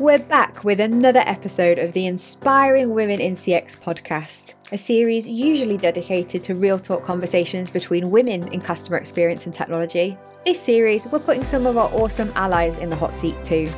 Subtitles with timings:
[0.00, 5.76] We're back with another episode of the Inspiring Women in CX podcast, a series usually
[5.76, 10.16] dedicated to real talk conversations between women in customer experience and technology.
[10.42, 13.70] This series, we're putting some of our awesome allies in the hot seat too.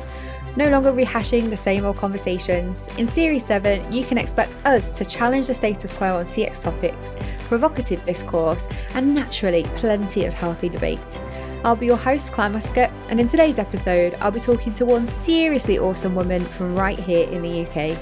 [0.55, 2.87] No longer rehashing the same old conversations.
[2.97, 7.17] In Series 7, you can expect us to challenge the status quo on CX topics,
[7.49, 11.01] provocative discourse, and naturally, plenty of healthy debate.
[11.63, 15.07] I'll be your host, Clare Muscat, and in today's episode, I'll be talking to one
[15.07, 17.97] seriously awesome woman from right here in the UK.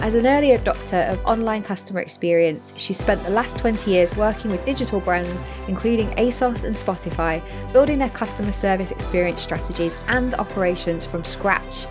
[0.00, 4.50] As an early adopter of online customer experience, she spent the last 20 years working
[4.50, 7.40] with digital brands, including ASOS and Spotify,
[7.72, 11.86] building their customer service experience strategies and operations from scratch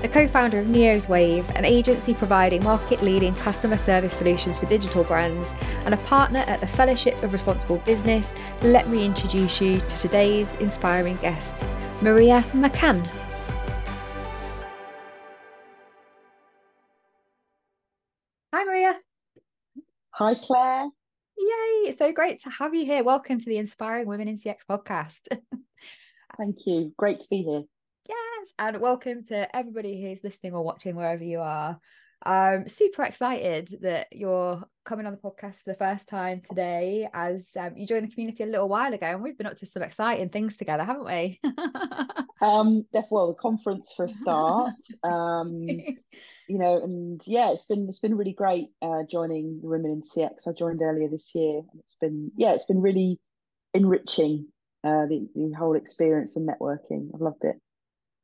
[0.00, 4.66] the co founder of Neos Wave, an agency providing market leading customer service solutions for
[4.66, 5.54] digital brands,
[5.84, 10.54] and a partner at the Fellowship of Responsible Business, let me introduce you to today's
[10.54, 11.54] inspiring guest,
[12.00, 13.06] Maria McCann.
[18.54, 18.98] Hi, Maria.
[20.12, 20.88] Hi, Clare.
[21.36, 23.04] Yay, it's so great to have you here.
[23.04, 25.28] Welcome to the Inspiring Women in CX podcast.
[26.38, 26.92] Thank you.
[26.96, 27.62] Great to be here.
[28.58, 31.78] And welcome to everybody who's listening or watching wherever you are.
[32.22, 37.50] I'm super excited that you're coming on the podcast for the first time today as
[37.58, 39.82] um, you joined the community a little while ago and we've been up to some
[39.82, 41.38] exciting things together haven't we?
[42.42, 44.72] Um well the conference for a start
[45.04, 49.90] um you know and yeah it's been it's been really great uh joining the women
[49.90, 53.20] in cx i joined earlier this year and it's been yeah it's been really
[53.74, 54.46] enriching
[54.84, 57.10] uh the, the whole experience and networking.
[57.14, 57.60] I've loved it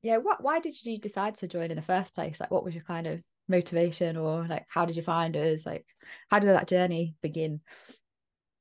[0.07, 2.39] yeah what why did you decide to join in the first place?
[2.39, 5.67] Like what was your kind of motivation or like how did you find us?
[5.67, 5.85] Like
[6.31, 7.61] how did that journey begin?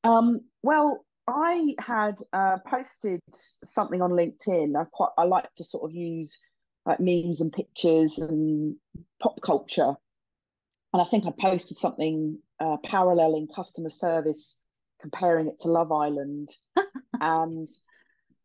[0.03, 3.19] Um well i had uh, posted
[3.63, 4.75] something on linkedin.
[4.79, 6.35] I quite i like to sort of use
[6.85, 8.75] like memes and pictures and
[9.21, 9.93] pop culture.
[10.93, 14.61] And i think i posted something uh, paralleling customer service
[14.99, 16.49] comparing it to love island.
[17.21, 17.67] And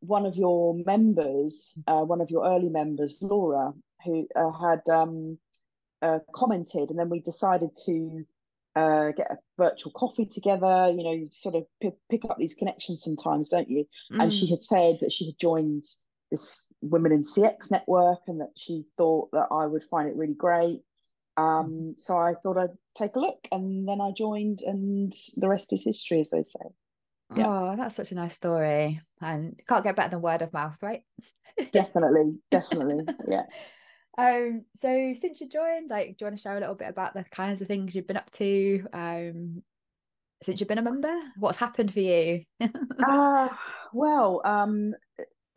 [0.00, 3.72] one of your members, uh, one of your early members, Laura,
[4.04, 5.38] who uh, had um,
[6.02, 8.24] uh, commented, and then we decided to
[8.76, 10.90] uh, get a virtual coffee together.
[10.94, 13.84] You know, you sort of p- pick up these connections sometimes, don't you?
[14.12, 14.22] Mm.
[14.22, 14.50] And she mm.
[14.50, 15.84] had said that she had joined
[16.30, 20.34] this Women in CX network, and that she thought that I would find it really
[20.34, 20.82] great.
[21.36, 21.90] Um, mm-hmm.
[21.96, 25.84] so I thought I'd take a look, and then I joined, and the rest is
[25.84, 26.66] history, as they say.
[27.36, 27.46] Yeah.
[27.48, 29.00] Oh, that's such a nice story.
[29.20, 31.02] And can't get better than word of mouth, right?
[31.72, 33.04] definitely, definitely.
[33.28, 33.44] Yeah.
[34.18, 37.14] Um, so since you joined, like do you want to share a little bit about
[37.14, 39.62] the kinds of things you've been up to um
[40.42, 41.14] since you've been a member?
[41.38, 42.44] What's happened for you?
[42.60, 43.48] uh
[43.92, 44.94] well, um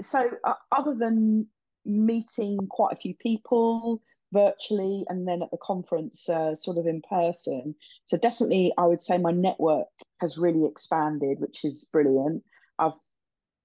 [0.02, 1.48] so uh, other than
[1.86, 4.02] meeting quite a few people,
[4.34, 7.76] virtually and then at the conference uh, sort of in person
[8.08, 9.88] so definitely i would say my network
[10.24, 12.44] has really expanded which is brilliant
[12.80, 12.94] i've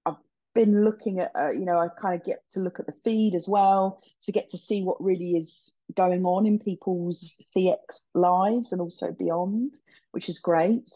[0.05, 0.15] i've
[0.53, 3.33] been looking at uh, you know i kind of get to look at the feed
[3.33, 7.77] as well to get to see what really is going on in people's cx
[8.13, 9.73] lives and also beyond
[10.11, 10.89] which is great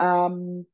[0.00, 0.64] um,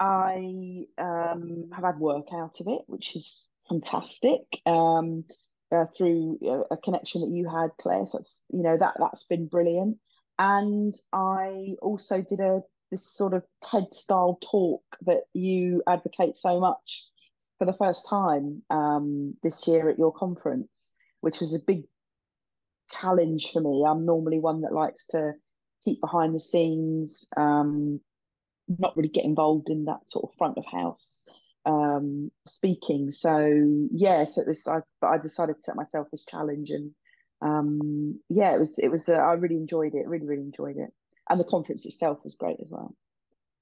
[0.00, 5.24] i um, have had work out of it which is fantastic um,
[5.72, 8.06] uh, through a, a, connection that you had, Clare.
[8.06, 9.98] So that's you know that that's been brilliant.
[10.38, 12.62] And I also did a
[12.94, 17.04] this sort of TED style talk that you advocate so much
[17.58, 20.68] for the first time um, this year at your conference,
[21.20, 21.82] which was a big
[22.92, 23.84] challenge for me.
[23.84, 25.32] I'm normally one that likes to
[25.84, 28.00] keep behind the scenes, um,
[28.68, 31.28] not really get involved in that sort of front of house
[31.66, 33.10] um, speaking.
[33.10, 36.92] So yeah, so this I I decided to set myself this challenge, and
[37.42, 40.92] um, yeah, it was it was I really enjoyed it, really really enjoyed it,
[41.28, 42.94] and the conference itself was great as well.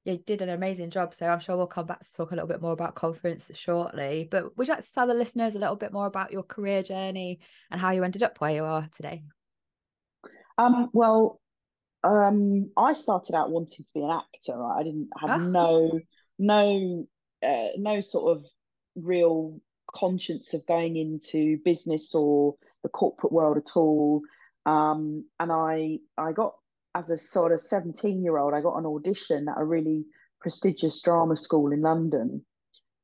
[0.04, 1.14] Yeah, you did an amazing job.
[1.14, 4.26] So I'm sure we'll come back to talk a little bit more about conference shortly.
[4.28, 6.82] But would you like to tell the listeners a little bit more about your career
[6.82, 7.38] journey
[7.70, 9.22] and how you ended up where you are today?
[10.58, 11.40] Um, well,
[12.02, 14.58] um, I started out wanting to be an actor.
[14.58, 14.80] Right?
[14.80, 15.44] I didn't have oh.
[15.44, 16.00] no
[16.38, 17.06] no
[17.46, 18.44] uh, no sort of
[18.96, 19.60] real
[19.94, 24.22] conscience of going into business or the corporate world at all.
[24.66, 26.54] Um, and I I got
[26.94, 30.06] as a sort of 17 year old, I got an audition at a really
[30.40, 32.44] prestigious drama school in London.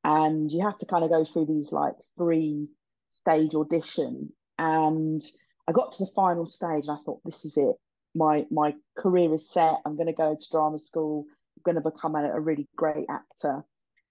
[0.04, 2.68] And you have to kind of go through these like three
[3.10, 4.32] stage audition.
[4.58, 5.22] And
[5.66, 7.76] I got to the final stage and I thought, this is it.
[8.14, 9.76] My my career is set.
[9.84, 11.26] I'm going to go to drama school.
[11.56, 13.64] I'm going to become a, a really great actor.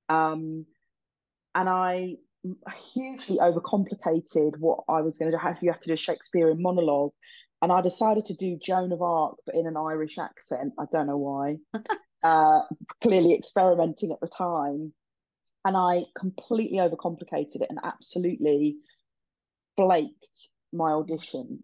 [0.10, 0.66] Um,
[1.56, 2.18] and I
[2.94, 5.44] hugely overcomplicated what I was going to do.
[5.62, 7.12] You have to do a Shakespearean monologue,
[7.62, 10.74] and I decided to do Joan of Arc, but in an Irish accent.
[10.80, 11.58] I don't know why.
[12.24, 12.62] uh,
[13.02, 14.94] clearly experimenting at the time,
[15.66, 18.78] and I completely overcomplicated it and absolutely
[19.76, 20.28] flaked
[20.72, 21.64] my audition.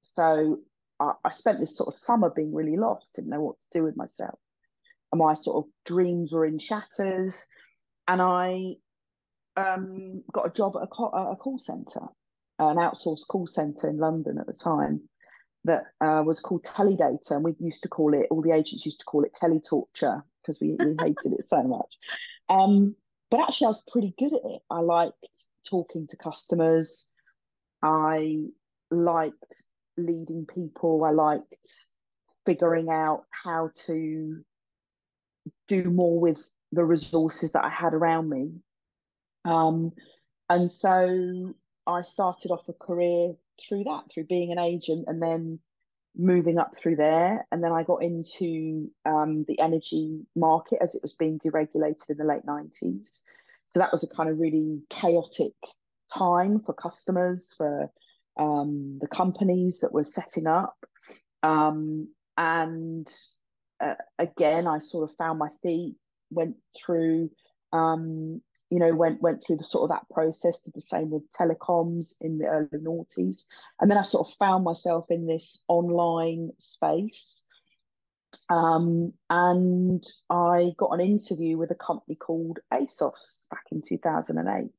[0.00, 0.60] So
[0.98, 3.84] I, I spent this sort of summer being really lost, didn't know what to do
[3.84, 4.38] with myself.
[5.12, 7.34] And my sort of dreams were in shatters.
[8.08, 8.74] And I
[9.56, 12.08] um, got a job at a call, a call centre,
[12.58, 15.02] an outsourced call centre in London at the time
[15.64, 17.32] that uh, was called Teledata.
[17.32, 20.60] And we used to call it, all the agents used to call it Teletorture because
[20.60, 21.96] we, we hated it so much.
[22.48, 22.94] Um,
[23.30, 24.62] but actually, I was pretty good at it.
[24.70, 25.14] I liked
[25.68, 27.12] talking to customers.
[27.82, 28.44] I
[28.90, 29.62] liked
[29.96, 31.04] leading people.
[31.04, 31.68] I liked
[32.44, 34.42] figuring out how to
[35.68, 36.38] do more with
[36.72, 38.50] the resources that I had around me.
[39.44, 39.92] Um,
[40.48, 41.54] and so
[41.86, 43.34] I started off a career
[43.68, 45.58] through that, through being an agent and then
[46.16, 47.46] moving up through there.
[47.50, 52.16] And then I got into um, the energy market as it was being deregulated in
[52.16, 53.20] the late 90s.
[53.70, 55.54] So that was a kind of really chaotic
[56.16, 57.90] time for customers, for
[58.38, 60.76] um, the companies that were setting up.
[61.42, 63.08] Um, and
[63.80, 65.96] uh, again, I sort of found my feet,
[66.30, 67.30] went through,
[67.72, 68.40] um,
[68.74, 70.58] you know, went went through the sort of that process.
[70.58, 73.44] Did the same with telecoms in the early noughties,
[73.80, 77.44] and then I sort of found myself in this online space.
[78.50, 84.70] Um, and I got an interview with a company called ASOS back in 2008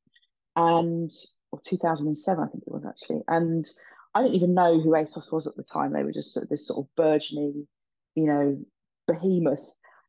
[0.56, 1.10] and
[1.52, 3.22] or 2007, I think it was actually.
[3.28, 3.66] And
[4.14, 5.94] I didn't even know who ASOS was at the time.
[5.94, 7.66] They were just sort of this sort of burgeoning,
[8.14, 8.58] you know,
[9.08, 9.64] behemoth.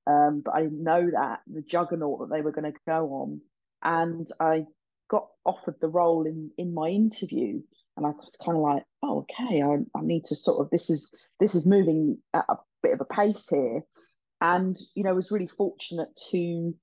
[0.08, 3.42] Um, but I didn't know that the juggernaut that they were going to go on.
[3.84, 4.66] And I
[5.10, 7.62] got offered the role in in my interview,
[7.96, 10.90] and I was kind of like, oh, okay, I, I need to sort of this
[10.90, 13.82] is this is moving at a bit of a pace here,
[14.42, 16.76] and you know, was really fortunate to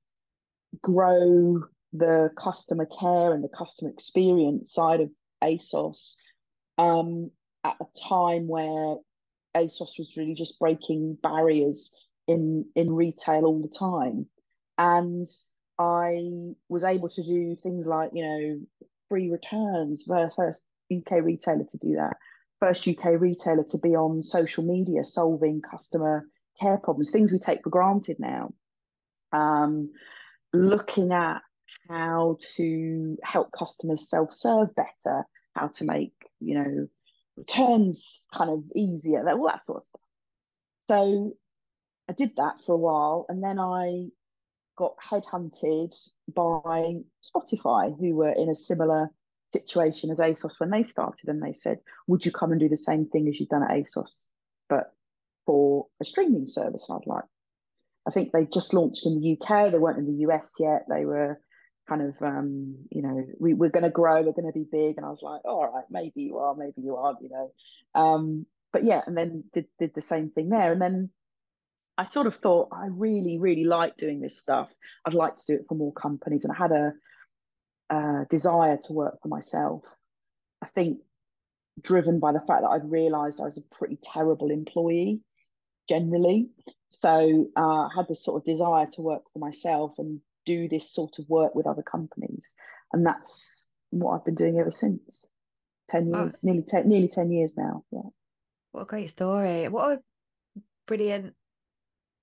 [0.83, 1.63] grow
[1.93, 5.11] the customer care and the customer experience side of
[5.43, 6.17] ASOS
[6.79, 7.31] um,
[7.63, 8.97] at a time where
[9.57, 11.95] ASOS was really just breaking barriers
[12.27, 14.27] in in retail all the time,
[14.79, 15.29] and
[16.05, 18.61] I was able to do things like you know
[19.09, 20.05] free returns.
[20.05, 20.61] The first
[20.95, 22.17] UK retailer to do that,
[22.61, 26.27] first UK retailer to be on social media solving customer
[26.61, 28.53] care problems, things we take for granted now.
[29.33, 29.91] Um,
[30.53, 31.43] looking at
[31.89, 35.25] how to help customers self-serve better,
[35.55, 36.87] how to make, you know,
[37.37, 40.01] returns kind of easier, all that sort of stuff.
[40.87, 41.33] So
[42.09, 44.09] I did that for a while and then I
[44.77, 45.95] got headhunted
[46.35, 49.11] by Spotify, who were in a similar
[49.53, 52.77] situation as ASOS when they started, and they said, Would you come and do the
[52.77, 54.25] same thing as you've done at ASOS,
[54.69, 54.93] but
[55.47, 56.87] for a streaming service?
[56.89, 57.25] I was like,
[58.07, 60.85] I think they just launched in the UK, they weren't in the US yet.
[60.89, 61.41] They were
[61.89, 64.23] kind of um, you know we, we're going to grow.
[64.23, 64.97] We're going to be big.
[64.97, 67.53] And i was like all right maybe you are maybe you aren't you know.
[67.95, 70.73] Um, but yeah and then did, did the same thing there.
[70.73, 71.11] And then
[71.99, 74.69] i sort of thought i really really like doing this stuff
[75.05, 76.93] i'd like to do it for more companies and i had a,
[77.91, 79.83] a desire to work for myself
[80.63, 80.99] i think
[81.81, 85.21] driven by the fact that i'd realized i was a pretty terrible employee
[85.89, 86.49] generally
[86.89, 90.91] so uh, i had this sort of desire to work for myself and do this
[90.91, 92.55] sort of work with other companies,
[92.93, 95.27] and that's what I've been doing ever since.
[95.89, 97.85] Ten years, nearly ten, nearly ten years now.
[97.91, 98.01] Yeah.
[98.73, 99.69] What a great story!
[99.69, 100.03] What a
[100.87, 101.35] brilliant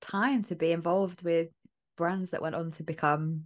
[0.01, 1.50] time to be involved with
[1.98, 3.43] brands that went on to become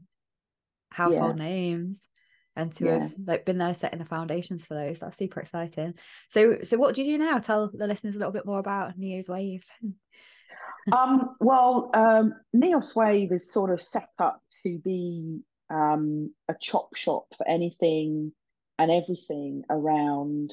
[0.91, 1.45] household yeah.
[1.45, 2.07] names
[2.55, 3.00] and to yeah.
[3.00, 5.93] have like been there setting the foundations for those that's super exciting
[6.29, 8.97] so so what do you do now tell the listeners a little bit more about
[8.97, 9.65] neos wave
[10.93, 16.95] um well um neos wave is sort of set up to be um, a chop
[16.95, 18.31] shop for anything
[18.77, 20.51] and everything around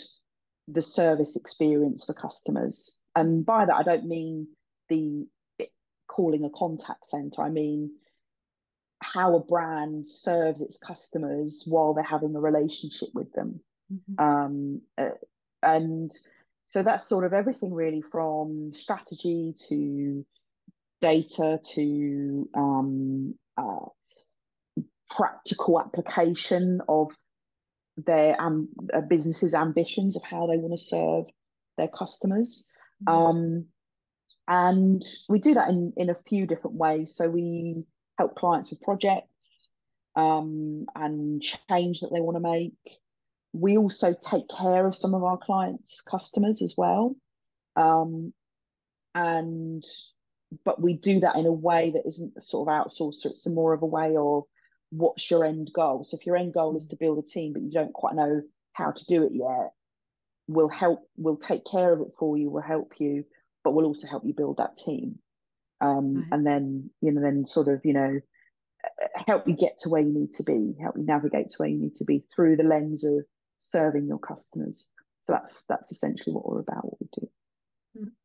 [0.68, 2.98] the service experience for customers.
[3.14, 4.48] And by that, I don't mean
[4.88, 5.26] the
[6.12, 7.42] calling a contact center.
[7.42, 7.90] I mean
[9.02, 13.60] how a brand serves its customers while they're having a relationship with them.
[13.92, 14.24] Mm-hmm.
[14.24, 15.16] Um, uh,
[15.62, 16.12] and
[16.68, 20.24] so that's sort of everything really from strategy to
[21.00, 23.86] data to um, uh,
[25.10, 27.08] practical application of
[27.96, 28.68] their um,
[29.08, 31.24] business's ambitions of how they want to serve
[31.76, 32.68] their customers.
[33.06, 33.18] Mm-hmm.
[33.18, 33.66] Um,
[34.48, 37.14] and we do that in, in a few different ways.
[37.16, 37.86] So we
[38.18, 39.70] help clients with projects.
[40.14, 42.98] um, and change that they want to make.
[43.52, 47.16] We also take care of some of our clients' customers as well.
[47.76, 48.32] Um,
[49.14, 49.84] and
[50.64, 53.16] but we do that in a way that isn't sort of outsourced.
[53.16, 54.44] So it's more of a way of
[54.90, 56.04] what's your end goal.
[56.04, 58.42] So if your end goal is to build a team, but you don't quite know
[58.74, 59.72] how to do it yet,
[60.46, 61.08] we'll help.
[61.16, 62.50] We'll take care of it for you.
[62.50, 63.24] We'll help you,
[63.64, 65.18] but we'll also help you build that team.
[65.80, 66.26] Um, right.
[66.32, 68.20] And then you know, then sort of you know,
[69.26, 71.78] help you get to where you need to be, help you navigate to where you
[71.78, 73.24] need to be through the lens of
[73.58, 74.88] serving your customers.
[75.22, 76.84] So that's that's essentially what we're about.
[76.84, 77.28] What we do.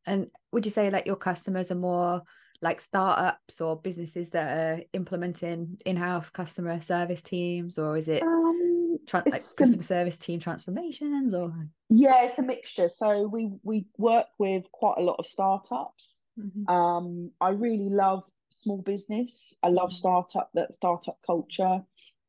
[0.05, 2.23] And would you say like your customers are more
[2.61, 8.66] like startups or businesses that are implementing in-house customer service teams, or is it um,
[9.07, 11.33] tra- like customer service team transformations?
[11.33, 11.53] Or
[11.89, 12.89] yeah, it's a mixture.
[12.89, 16.13] So we we work with quite a lot of startups.
[16.39, 16.69] Mm-hmm.
[16.71, 18.23] Um, I really love
[18.61, 19.55] small business.
[19.63, 19.97] I love mm-hmm.
[19.97, 21.81] startup that startup culture.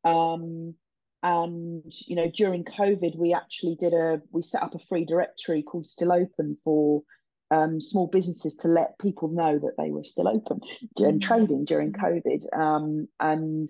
[0.04, 0.74] Um,
[1.22, 5.62] and you know, during COVID, we actually did a we set up a free directory
[5.62, 7.02] called Still Open for
[7.50, 10.60] um, small businesses to let people know that they were still open
[10.98, 11.22] and mm.
[11.22, 12.00] trading during mm.
[12.00, 12.58] COVID.
[12.58, 13.68] Um, and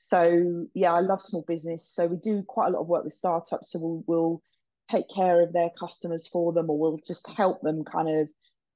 [0.00, 1.88] so, yeah, I love small business.
[1.92, 3.70] So we do quite a lot of work with startups.
[3.70, 4.42] So we'll, we'll
[4.90, 8.28] take care of their customers for them, or we'll just help them kind of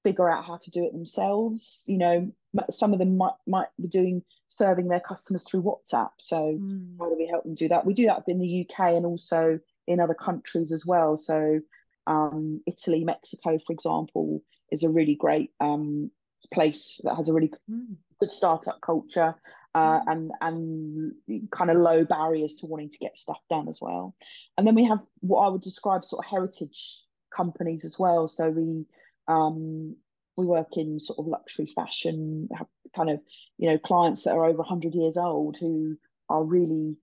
[0.05, 1.83] figure out how to do it themselves.
[1.87, 2.33] You know,
[2.73, 6.11] some of them might might be doing serving their customers through WhatsApp.
[6.21, 6.97] So mm.
[7.01, 7.87] how do we help them do that?
[7.87, 11.17] We do that in the UK and also in other countries as well.
[11.17, 11.61] So
[12.07, 16.11] um, Italy, Mexico, for example, is a really great um,
[16.53, 17.97] place that has a really mm.
[18.21, 19.35] good startup culture
[19.75, 20.03] uh, mm.
[20.07, 24.15] and and kind of low barriers to wanting to get stuff done as well.
[24.57, 27.01] And then we have what I would describe sort of heritage
[27.35, 28.29] companies as well.
[28.29, 28.87] So we
[29.29, 29.97] um,
[30.37, 33.21] we work in sort of luxury fashion, have kind of
[33.59, 35.97] you know clients that are over 100 years old who
[36.29, 36.97] are really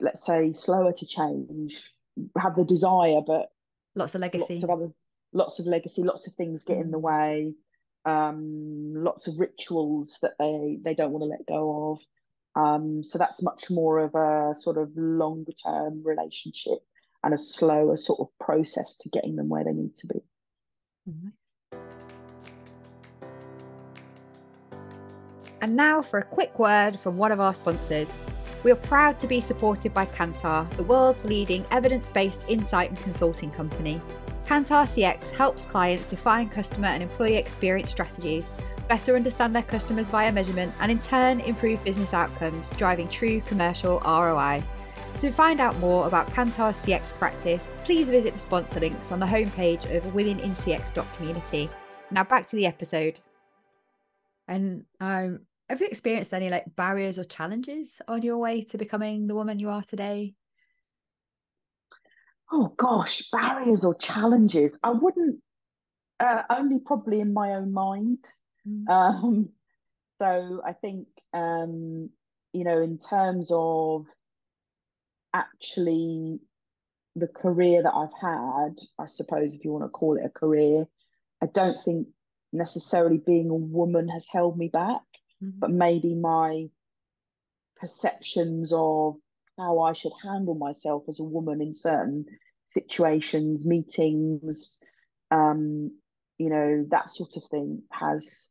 [0.00, 1.92] let's say slower to change
[2.36, 3.50] have the desire but
[3.94, 4.88] lots of legacy lots of other
[5.32, 7.02] lots of legacy lots of things get in the mm.
[7.02, 7.54] way
[8.04, 11.98] um, lots of rituals that they they don't want to let go of
[12.54, 16.78] um, so that's much more of a sort of longer term relationship
[17.24, 20.20] and a slower sort of process to getting them where they need to be.
[25.60, 28.22] And now for a quick word from one of our sponsors.
[28.64, 32.98] We are proud to be supported by Kantar, the world's leading evidence based insight and
[32.98, 34.00] consulting company.
[34.46, 38.48] Kantar CX helps clients define customer and employee experience strategies,
[38.88, 44.00] better understand their customers via measurement, and in turn improve business outcomes, driving true commercial
[44.00, 44.62] ROI.
[45.20, 49.26] To find out more about Kantar's CX practice, please visit the sponsor links on the
[49.26, 51.70] homepage of womenincx.community.
[52.10, 53.20] Now back to the episode.
[54.48, 59.26] And um, have you experienced any like barriers or challenges on your way to becoming
[59.26, 60.34] the woman you are today?
[62.52, 64.76] Oh gosh, barriers or challenges.
[64.82, 65.40] I wouldn't
[66.20, 68.18] uh, only probably in my own mind.
[68.68, 68.88] Mm.
[68.88, 69.48] Um,
[70.20, 72.10] so I think um,
[72.52, 74.06] you know, in terms of
[75.32, 76.40] actually
[77.16, 80.86] the career that I've had, I suppose if you want to call it a career,
[81.42, 82.08] I don't think
[82.52, 85.00] necessarily being a woman has held me back
[85.42, 85.58] mm-hmm.
[85.58, 86.68] but maybe my
[87.76, 89.16] perceptions of
[89.58, 92.24] how I should handle myself as a woman in certain
[92.70, 94.80] situations, meetings,
[95.30, 95.90] um,
[96.38, 98.48] you know, that sort of thing has,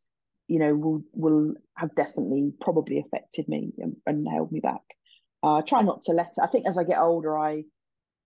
[0.48, 4.81] you know, will will have definitely probably affected me and, and held me back.
[5.43, 6.41] Uh, I try not to let it.
[6.41, 7.63] I think as I get older, I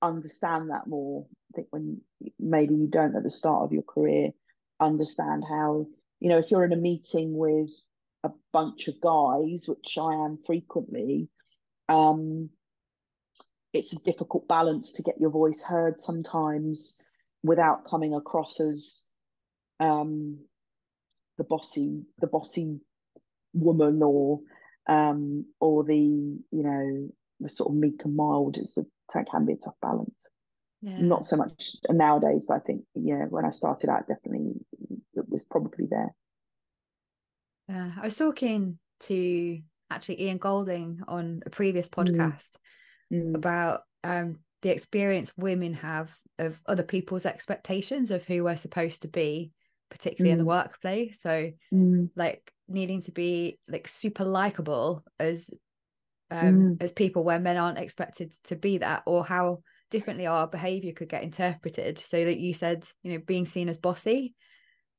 [0.02, 1.26] understand that more.
[1.54, 2.02] I think when
[2.40, 4.32] maybe you don't at the start of your career
[4.80, 5.88] understand how,
[6.20, 7.70] you know, if you're in a meeting with
[8.24, 11.30] a bunch of guys, which I am frequently,
[11.88, 12.50] um,
[13.76, 17.02] it's a difficult balance to get your voice heard sometimes
[17.44, 19.04] without coming across as
[19.80, 20.40] um,
[21.38, 22.80] the bossy, the bossy
[23.54, 24.40] woman or
[24.88, 28.58] um, or the you know the sort of meek and mild.
[28.58, 30.30] It's a it can be a tough balance.
[30.82, 31.00] Yeah.
[31.00, 34.54] Not so much nowadays, but I think yeah, when I started out, definitely
[35.14, 36.14] it was probably there.
[37.68, 42.06] Yeah, I was talking to actually Ian Golding on a previous mm.
[42.06, 42.58] podcast mm.
[43.12, 49.08] About um, the experience women have of other people's expectations of who we're supposed to
[49.08, 49.52] be,
[49.90, 50.34] particularly mm.
[50.34, 50.56] in the mm.
[50.56, 51.22] workplace.
[51.22, 52.10] So, mm.
[52.16, 55.50] like needing to be like super likable as
[56.32, 56.84] um, mm.
[56.84, 59.60] as people where men aren't expected to be that, or how
[59.92, 62.00] differently our behavior could get interpreted.
[62.00, 64.36] So, that you said, you know, being seen as bossy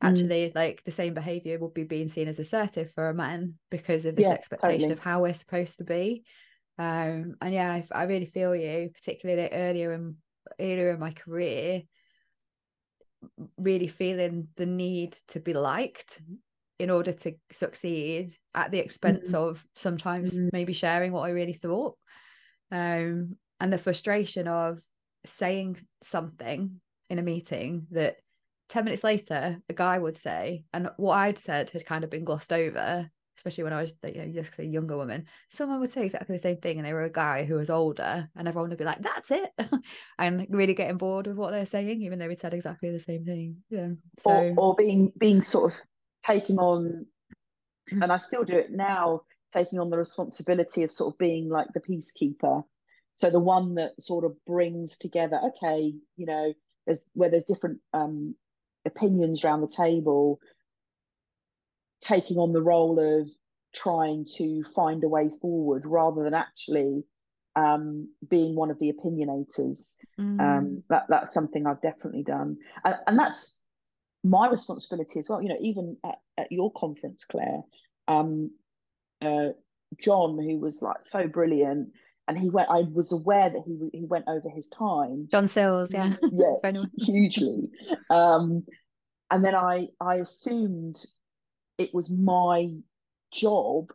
[0.02, 0.08] Mm.
[0.10, 0.54] actually mm.
[0.54, 4.14] like the same behavior will be being seen as assertive for a man because of
[4.14, 4.92] this yeah, expectation totally.
[4.92, 6.22] of how we're supposed to be
[6.78, 10.16] Um, and yeah, I, I really feel you, particularly earlier in
[10.61, 11.83] earlier in my career,
[13.56, 16.21] really feeling the need to be liked
[16.78, 19.35] in order to succeed at the expense mm.
[19.35, 20.50] of sometimes mm.
[20.52, 21.97] maybe sharing what I really thought.
[22.71, 24.78] Um, and the frustration of
[25.25, 28.16] saying something in a meeting that
[28.68, 32.25] 10 minutes later a guy would say and what I'd said had kind of been
[32.25, 36.05] glossed over especially when I was you know just a younger woman someone would say
[36.05, 38.78] exactly the same thing and they were a guy who was older and everyone would
[38.78, 39.50] be like that's it
[40.19, 43.25] and really getting bored with what they're saying even though we said exactly the same
[43.25, 43.57] thing.
[43.71, 43.88] Yeah
[44.19, 45.78] so or, or being being sort of
[46.25, 47.07] taking on
[47.90, 49.23] and I still do it now
[49.55, 52.64] taking on the responsibility of sort of being like the peacekeeper.
[53.14, 56.52] So the one that sort of brings together okay you know
[56.87, 58.35] there's where there's different um
[58.87, 60.40] opinions around the table
[62.00, 63.29] taking on the role of
[63.75, 67.05] trying to find a way forward rather than actually
[67.57, 69.97] um, being one of the opinionators.
[70.21, 70.41] Mm.
[70.41, 73.62] Um, that that's something I've definitely done, and, and, that's
[74.23, 75.43] my responsibility as well.
[75.43, 77.62] You know, even at, at your conference, Clare,
[78.09, 78.50] um,
[79.23, 79.49] uh,
[79.99, 81.88] John, who was like so brilliant,
[82.29, 82.69] and he went.
[82.71, 85.26] I was aware that he he went over his time.
[85.31, 87.71] John Sills, yeah, yeah, hugely.
[88.11, 88.67] Um,
[89.31, 90.97] and then I I assumed
[91.78, 92.68] it was my
[93.33, 93.92] job,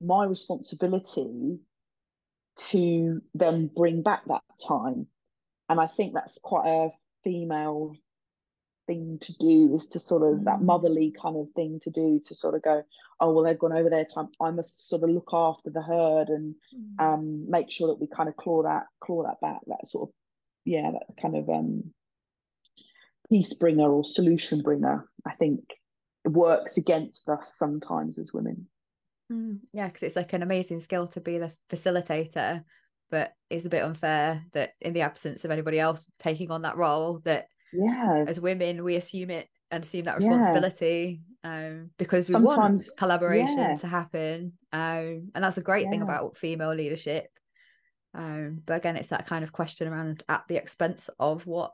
[0.00, 1.60] my responsibility
[2.70, 5.06] to then bring back that time.
[5.68, 6.90] And I think that's quite a
[7.24, 7.94] female
[8.88, 10.44] thing to do is to sort of mm.
[10.44, 12.82] that motherly kind of thing to do to sort of go
[13.20, 16.28] oh well they've gone over their time i must sort of look after the herd
[16.28, 17.04] and mm.
[17.04, 20.14] um make sure that we kind of claw that claw that back that sort of
[20.64, 21.84] yeah that kind of um
[23.28, 25.60] peace bringer or solution bringer i think
[26.28, 28.66] works against us sometimes as women.
[29.32, 32.64] Mm, yeah, because it's like an amazing skill to be the facilitator,
[33.10, 36.76] but it's a bit unfair that in the absence of anybody else taking on that
[36.76, 41.68] role, that yeah, as women we assume it and assume that responsibility yeah.
[41.68, 43.76] um, because we sometimes, want collaboration yeah.
[43.76, 45.90] to happen, um, and that's a great yeah.
[45.90, 47.26] thing about female leadership.
[48.14, 51.72] Um, but again, it's that kind of question around at the expense of what.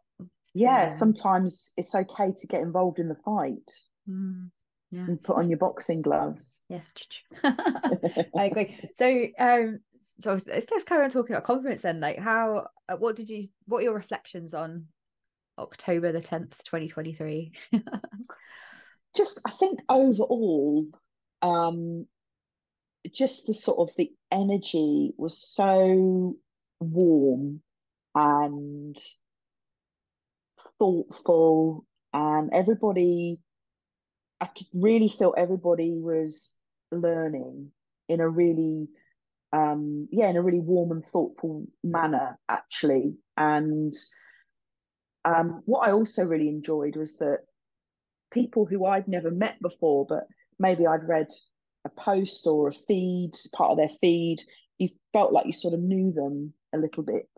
[0.56, 3.70] Yeah, sometimes it's okay to get involved in the fight
[4.08, 4.50] Mm,
[4.90, 5.06] yeah.
[5.06, 6.62] And put on your boxing gloves.
[6.68, 6.80] Yeah.
[7.44, 8.78] I agree.
[8.94, 9.80] So um
[10.20, 12.00] so let's, let's carry on talking about conference then.
[12.00, 14.86] Like how uh, what did you what are your reflections on
[15.58, 17.52] October the 10th, 2023?
[19.16, 20.86] just I think overall,
[21.42, 22.06] um
[23.12, 26.36] just the sort of the energy was so
[26.80, 27.60] warm
[28.14, 28.96] and
[30.78, 33.42] thoughtful and everybody
[34.44, 36.50] I could really feel everybody was
[36.92, 37.70] learning
[38.10, 38.90] in a really
[39.54, 43.94] um yeah in a really warm and thoughtful manner actually and
[45.24, 47.38] um what I also really enjoyed was that
[48.34, 50.26] people who I'd never met before but
[50.58, 51.28] maybe I'd read
[51.86, 54.42] a post or a feed part of their feed
[54.76, 57.30] you felt like you sort of knew them a little bit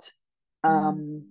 [0.65, 0.71] mm.
[0.71, 1.23] um mm.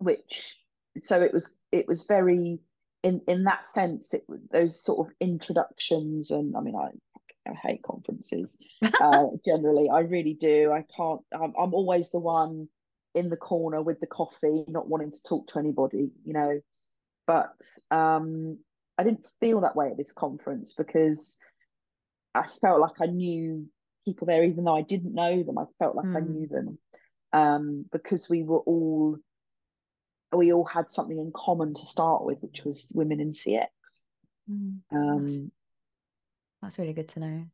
[0.00, 0.58] which
[0.98, 2.60] so it was it was very
[3.02, 6.90] in in that sense, it those sort of introductions, and I mean, I
[7.48, 8.58] I hate conferences
[9.00, 9.88] uh, generally.
[9.88, 10.72] I really do.
[10.72, 11.20] I can't.
[11.32, 12.68] I'm, I'm always the one
[13.14, 16.60] in the corner with the coffee, not wanting to talk to anybody, you know.
[17.26, 17.54] But
[17.90, 18.58] um,
[18.96, 21.38] I didn't feel that way at this conference because
[22.34, 23.66] I felt like I knew
[24.04, 25.58] people there, even though I didn't know them.
[25.58, 26.16] I felt like mm.
[26.16, 26.32] I hmm.
[26.32, 26.78] knew them
[27.32, 29.18] um, because we were all
[30.36, 33.66] we all had something in common to start with, which was women in CX.
[34.50, 35.38] Mm, um, that's,
[36.62, 37.44] that's, really good to know.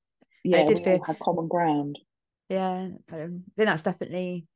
[0.42, 1.98] Yeah, I did feel have common ground.
[2.48, 4.46] Yeah, um, I think that's definitely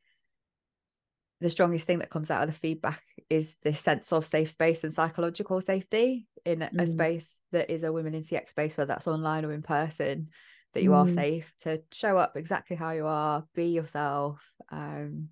[1.41, 4.83] the strongest thing that comes out of the feedback is this sense of safe space
[4.83, 6.81] and psychological safety in mm.
[6.81, 10.29] a space that is a women in CX space, whether that's online or in person,
[10.75, 10.97] that you mm.
[10.97, 14.41] are safe to show up exactly how you are, be yourself.
[14.71, 15.29] Um,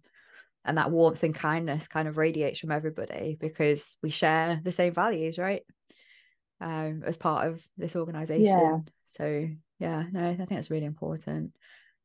[0.66, 4.92] and that warmth and kindness kind of radiates from everybody because we share the same
[4.92, 5.62] values right?
[6.60, 8.44] Um as part of this organization.
[8.46, 8.78] Yeah.
[9.06, 9.48] so
[9.78, 11.52] yeah no i think that's really important.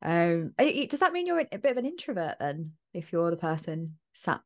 [0.02, 3.98] Um does that mean you're a bit of an introvert then if you're the person
[4.14, 4.40] sat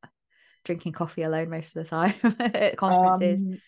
[0.64, 3.40] drinking coffee alone most of the time at conferences?
[3.40, 3.61] Um,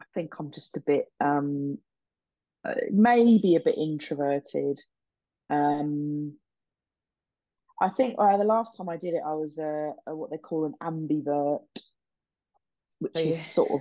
[0.00, 1.78] i think i'm just a bit um
[2.64, 4.80] uh, maybe a bit introverted.
[5.48, 6.34] Um
[7.80, 10.38] I think uh, the last time I did it, I was uh, a, what they
[10.38, 11.60] call an ambivert,
[12.98, 13.80] which oh, is sort of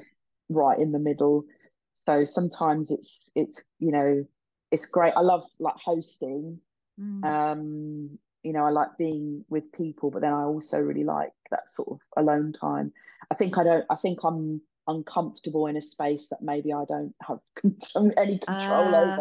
[0.50, 1.46] right in the middle.
[1.94, 4.26] So sometimes it's it's you know
[4.72, 5.14] it's great.
[5.16, 6.60] I love like hosting.
[7.00, 7.24] Mm.
[7.26, 11.70] Um, you know, I like being with people, but then I also really like that
[11.70, 12.94] sort of alone time.
[13.32, 13.86] I think I don't.
[13.90, 17.40] I think I'm uncomfortable in a space that maybe I don't have
[18.18, 19.18] any control uh,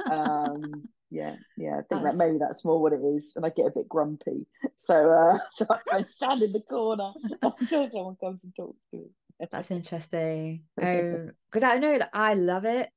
[0.00, 0.12] over.
[0.12, 1.78] Um, yeah, yeah.
[1.78, 4.46] I think that maybe that's more what it is, and I get a bit grumpy.
[4.80, 7.10] So, uh, so I stand in the corner
[7.42, 9.06] until someone comes and talks to me.
[9.50, 10.62] That's interesting.
[10.80, 12.88] Um, because I know that I love it.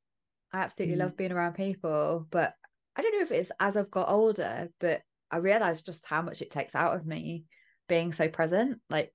[0.53, 0.99] I absolutely mm.
[0.99, 2.53] love being around people, but
[2.95, 6.41] I don't know if it's as I've got older, but I realize just how much
[6.41, 7.45] it takes out of me
[7.89, 8.79] being so present.
[8.89, 9.13] Like,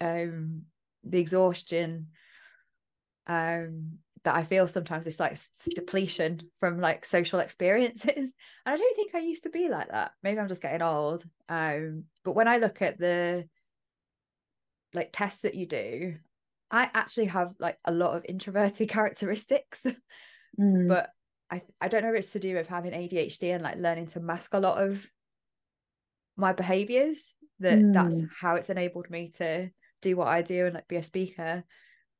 [0.00, 0.62] um,
[1.04, 2.08] the exhaustion,
[3.26, 5.36] um, that I feel sometimes it's like
[5.74, 8.34] depletion from like social experiences.
[8.64, 10.12] And I don't think I used to be like that.
[10.22, 11.24] Maybe I'm just getting old.
[11.48, 13.48] Um, but when I look at the
[14.94, 16.14] like tests that you do,
[16.70, 19.84] I actually have like a lot of introverted characteristics.
[20.60, 20.86] Mm.
[20.86, 21.10] But
[21.50, 24.20] I I don't know if it's to do with having ADHD and like learning to
[24.20, 25.04] mask a lot of
[26.36, 27.92] my behaviors that mm.
[27.92, 31.64] that's how it's enabled me to do what I do and like be a speaker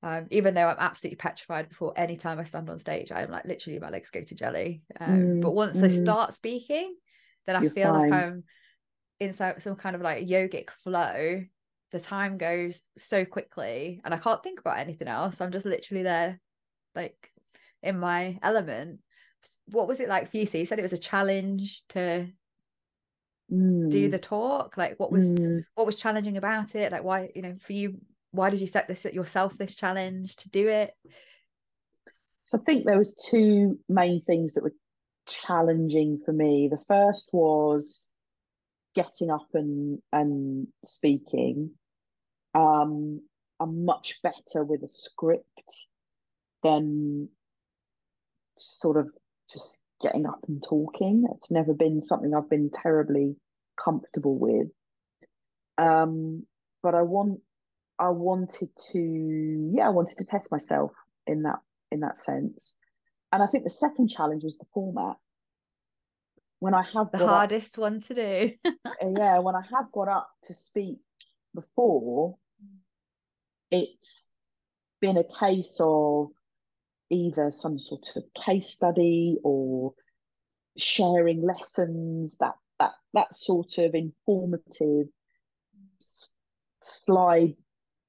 [0.03, 3.45] um, even though I'm absolutely petrified before any time I stand on stage, I'm like
[3.45, 4.83] literally my legs go to jelly.
[4.99, 5.85] Um, mm, but once mm.
[5.85, 6.97] I start speaking,
[7.47, 8.11] then I You're feel fine.
[8.11, 8.45] like I'm
[9.21, 11.45] in some, some kind of like yogic flow.
[11.93, 15.41] The time goes so quickly and I can't think about anything else.
[15.41, 16.41] I'm just literally there,
[16.95, 17.31] like
[17.83, 19.01] in my element.
[19.67, 20.47] What was it like for you?
[20.47, 22.29] So you said it was a challenge to
[23.53, 23.91] mm.
[23.91, 24.77] do the talk.
[24.77, 25.63] Like what was mm.
[25.75, 26.91] what was challenging about it?
[26.91, 28.01] Like why, you know, for you,
[28.33, 30.93] why did you set this yourself this challenge to do it?
[32.45, 34.75] So i think there was two main things that were
[35.29, 36.69] challenging for me.
[36.71, 38.03] The first was
[38.95, 41.71] getting up and and speaking.
[42.55, 43.21] Um
[43.61, 45.47] i'm much better with a script
[46.63, 47.29] than
[48.59, 49.09] sort of
[49.53, 51.27] just getting up and talking.
[51.37, 53.37] It's never been something i've been terribly
[53.83, 54.69] comfortable with.
[55.79, 56.47] Um
[56.83, 57.41] but i want
[58.03, 60.91] I wanted to, yeah, I wanted to test myself
[61.25, 61.61] in that
[61.93, 62.75] in that sense.
[63.31, 65.17] And I think the second challenge was the format.
[66.59, 68.53] When I have the hardest up, one to do.
[68.65, 70.99] Uh, yeah, when I have got up to speak
[71.55, 72.37] before,
[73.71, 74.33] it's
[75.01, 76.31] been a case of
[77.09, 79.95] either some sort of case study or
[80.77, 85.07] sharing lessons that that that sort of informative
[86.81, 87.55] slide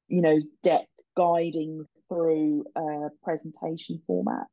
[0.08, 4.48] you know, deck guiding through a presentation format.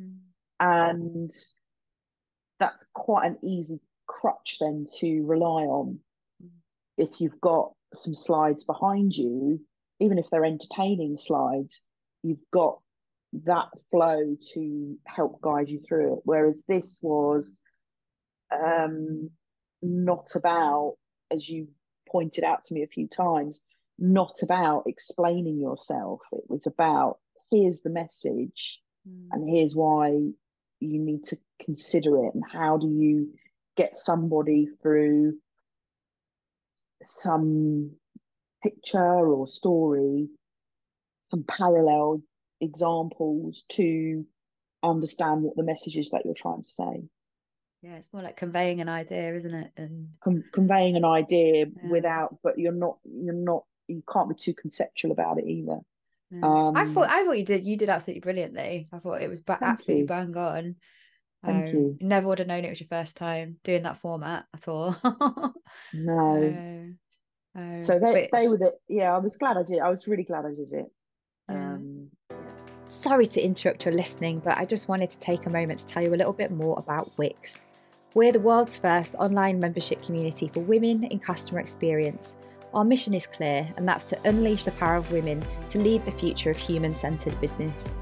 [0.00, 0.16] Mm.
[0.58, 1.30] And
[2.58, 5.98] that's quite an easy crutch then to rely on.
[6.42, 6.48] Mm.
[6.96, 9.60] If you've got some slides behind you,
[10.00, 11.84] even if they're entertaining slides,
[12.22, 12.78] you've got
[13.44, 16.20] that flow to help guide you through it.
[16.24, 17.60] Whereas this was
[18.52, 19.30] um,
[19.82, 20.96] not about,
[21.30, 21.68] as you
[22.08, 23.60] pointed out to me a few times,
[23.98, 26.20] not about explaining yourself.
[26.32, 27.18] It was about
[27.50, 29.28] here's the message mm.
[29.32, 30.08] and here's why
[30.80, 33.32] you need to consider it and how do you
[33.76, 35.38] get somebody through
[37.02, 37.92] some
[38.62, 40.28] picture or story,
[41.30, 42.22] some parallel
[42.60, 44.24] examples to
[44.82, 47.02] understand what the message is that you're trying to say.
[47.82, 49.70] Yeah, it's more like conveying an idea, isn't it?
[49.76, 51.88] And Con- conveying an idea yeah.
[51.88, 55.80] without, but you're not, you're not you can't be too conceptual about it either.
[56.32, 58.88] Um, I thought I thought you did you did absolutely brilliantly.
[58.92, 60.06] I thought it was ba- absolutely you.
[60.06, 60.76] bang on.
[61.44, 61.98] Thank um, you.
[62.00, 64.96] Never would have known it was your first time doing that format at all.
[65.94, 66.94] no.
[67.56, 68.36] Uh, uh, so they but...
[68.36, 69.14] they were the yeah.
[69.14, 69.78] I was glad I did.
[69.78, 70.86] I was really glad I did it.
[71.48, 71.74] Yeah.
[71.74, 72.10] Um,
[72.88, 76.02] Sorry to interrupt your listening, but I just wanted to take a moment to tell
[76.02, 77.62] you a little bit more about WiCX.
[78.14, 82.36] We're the world's first online membership community for women in customer experience
[82.76, 86.12] our mission is clear, and that's to unleash the power of women to lead the
[86.12, 87.96] future of human centered business.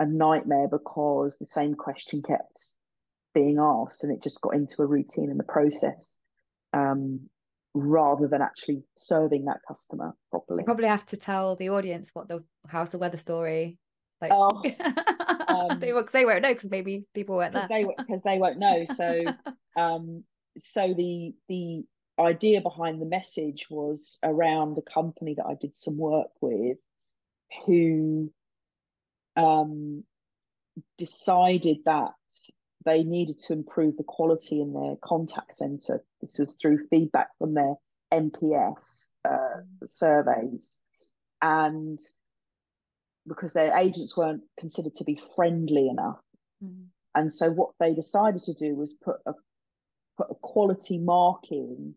[0.00, 2.72] a nightmare because the same question kept
[3.34, 6.18] being asked and it just got into a routine in the process
[6.72, 7.20] um,
[7.74, 10.62] rather than actually serving that customer properly.
[10.62, 13.78] You probably have to tell the audience what the how's the weather story.
[14.20, 14.62] Like, Oh,
[15.54, 17.86] um, they, won't- 'cause they won't know because maybe people weren't because there.
[17.86, 18.84] they because they won't know.
[18.84, 19.24] So
[19.76, 20.24] um,
[20.58, 21.84] so the the
[22.18, 26.78] idea behind the message was around a company that I did some work with,
[27.66, 28.30] who
[29.36, 30.04] um,
[30.98, 32.12] decided that
[32.84, 36.04] they needed to improve the quality in their contact center.
[36.20, 37.74] This was through feedback from their
[38.12, 40.80] NPS uh, surveys,
[41.42, 41.98] and
[43.26, 46.20] because their agents weren't considered to be friendly enough.
[46.62, 46.86] Mm.
[47.14, 49.34] And so what they decided to do was put a
[50.16, 51.94] put a quality marking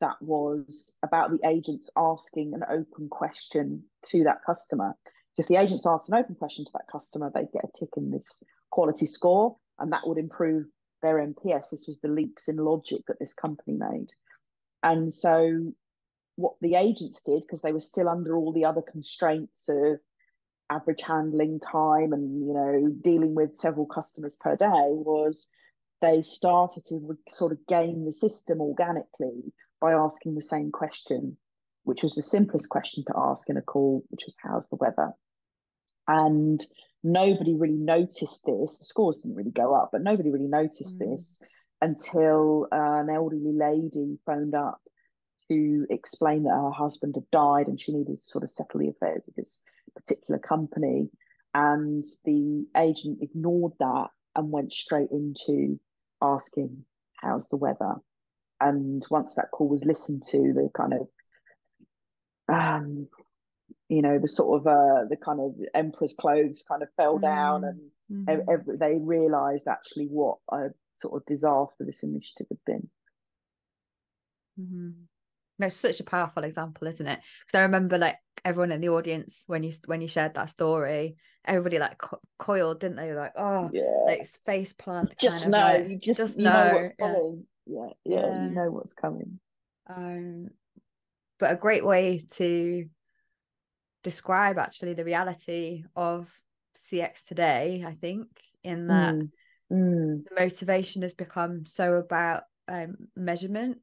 [0.00, 4.94] that was about the agents asking an open question to that customer.
[5.34, 7.90] So if the agents asked an open question to that customer, they'd get a tick
[7.96, 10.66] in this quality score, and that would improve
[11.02, 11.70] their NPS.
[11.70, 14.08] This was the leaps in logic that this company made.
[14.82, 15.72] And so
[16.36, 19.98] what the agents did, because they were still under all the other constraints of
[20.70, 25.48] average handling time and you know dealing with several customers per day was
[26.00, 31.36] they started to sort of game the system organically by asking the same question
[31.84, 35.12] which was the simplest question to ask in a call which was how's the weather
[36.08, 36.64] and
[37.04, 41.16] nobody really noticed this the scores didn't really go up but nobody really noticed Mm.
[41.16, 41.40] this
[41.80, 44.80] until uh, an elderly lady phoned up
[45.48, 48.88] to explain that her husband had died and she needed to sort of settle the
[48.88, 49.62] affairs of this
[49.96, 51.10] particular company.
[51.54, 55.80] And the agent ignored that and went straight into
[56.20, 57.96] asking, How's the weather?
[58.60, 61.08] And once that call was listened to, the kind of
[62.48, 63.08] um,
[63.88, 67.62] you know, the sort of uh the kind of emperor's clothes kind of fell down
[67.62, 67.90] Mm.
[68.28, 68.48] and Mhm.
[68.48, 72.90] every, they realized actually what a sort of disaster this initiative had been.
[74.58, 75.08] Mhm.
[75.58, 77.20] No, it's such a powerful example, isn't it?
[77.46, 81.16] Because I remember like everyone in the audience when you when you shared that story,
[81.44, 83.12] everybody like co- coiled, didn't they?
[83.12, 83.82] Like, oh, Yeah.
[84.06, 85.14] like face plant.
[85.18, 87.06] just kind know, of like, you just, just you know, know, what's yeah.
[87.06, 87.44] coming.
[87.66, 88.34] Yeah, yeah, Yeah.
[88.34, 89.40] you know what's coming.
[89.88, 90.48] Um,
[91.38, 92.86] but a great way to
[94.02, 96.28] describe actually the reality of
[96.76, 98.28] CX today, I think,
[98.62, 99.28] in that Mm,
[99.72, 103.78] mm, the motivation has become so about um, measurement,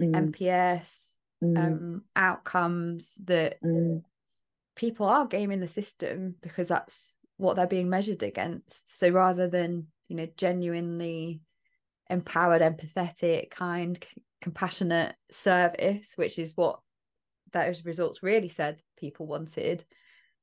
[0.00, 4.02] mm, NPS, mm, um, outcomes that mm.
[4.76, 8.98] people are gaming the system because that's what they're being measured against.
[8.98, 11.40] So rather than, you know, genuinely
[12.10, 16.80] empowered, empathetic, kind, c- compassionate service, which is what
[17.52, 19.84] those results really said people wanted,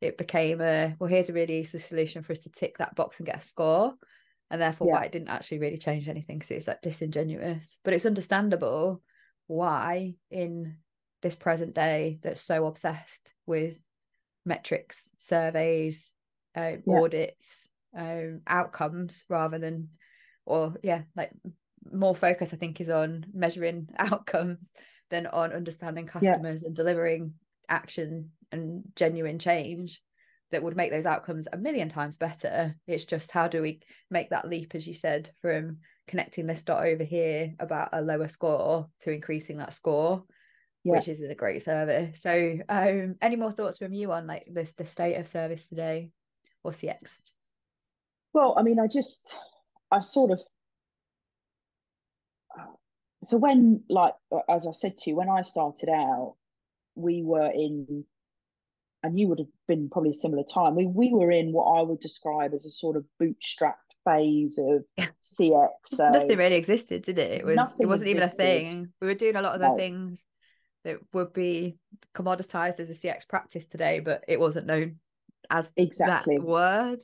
[0.01, 3.19] it became a well, here's a really easy solution for us to tick that box
[3.19, 3.93] and get a score.
[4.51, 4.93] And therefore, Yeah.
[4.93, 7.79] why it didn't actually really change anything because it's like disingenuous.
[7.83, 9.01] But it's understandable
[9.47, 10.77] why in
[11.21, 13.77] this present day that's so obsessed with
[14.45, 16.11] metrics, surveys,
[16.55, 16.99] uh, Yeah.
[16.99, 19.89] audits, um, outcomes rather than,
[20.45, 21.31] or yeah, like
[21.91, 24.71] more focus I think is on measuring outcomes
[25.09, 26.37] than on understanding Yeah.
[26.37, 27.35] customers and delivering
[27.69, 30.01] action and genuine change
[30.51, 32.75] that would make those outcomes a million times better.
[32.87, 36.85] It's just how do we make that leap, as you said, from connecting this dot
[36.85, 40.23] over here about a lower score to increasing that score
[40.83, 40.93] Yeah.
[40.93, 42.21] which is a great service.
[42.21, 46.11] So, um, any more thoughts from you on like this the state of service today
[46.63, 47.17] or CX?
[48.33, 49.33] Well, I mean, I just,
[49.91, 50.41] I sort of,
[53.23, 54.13] so when, like,
[54.49, 56.35] as I said to you, when I started out,
[56.95, 58.05] we were in,
[59.01, 60.75] and you would have been probably a similar time.
[60.75, 64.83] We we were in what I would describe as a sort of bootstrapped phase of
[64.97, 65.07] Yeah.
[65.23, 65.69] CX.
[65.87, 67.31] So nothing really existed, did it?
[67.31, 68.93] It was it wasn't even a thing.
[69.01, 69.75] We were doing a lot of the No.
[69.75, 70.23] things
[70.83, 71.77] that would be
[72.13, 74.99] commoditized as a CX practice today, but it wasn't known
[75.49, 77.03] as exactly, that word.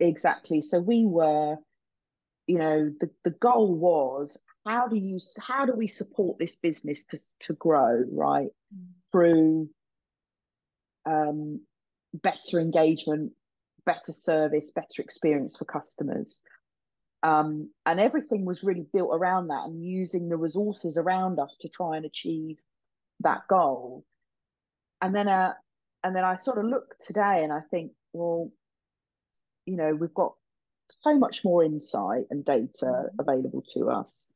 [0.00, 0.62] exactly.
[0.62, 1.56] So we were
[2.46, 7.04] you know, the, the goal was how do you how do we support this business
[7.06, 8.48] to, to grow, right?
[8.74, 8.86] Mm.
[9.12, 9.68] Through
[11.04, 11.60] um,
[12.14, 13.32] better engagement,
[13.86, 16.40] better service, better experience for customers.
[17.22, 21.68] Um, and everything was really built around that and using the resources around us to
[21.68, 22.58] try and achieve
[23.20, 24.04] that goal.
[25.00, 25.54] And then, uh,
[26.04, 28.50] and then I sort of look today and I think, well,
[29.64, 30.34] you know, we've got
[30.90, 33.20] so much more insight and data mm-hmm.
[33.20, 34.28] available to us.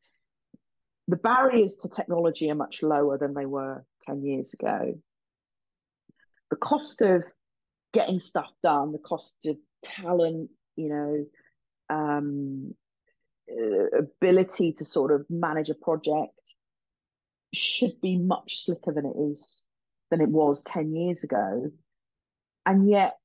[1.08, 4.98] The barriers to technology are much lower than they were 10 years ago.
[6.50, 7.24] The cost of
[7.92, 11.26] getting stuff done, the cost of talent, you know,
[11.94, 12.74] um,
[13.50, 16.32] uh, ability to sort of manage a project
[17.52, 19.64] should be much slicker than it is
[20.10, 21.70] than it was 10 years ago.
[22.66, 23.16] And yet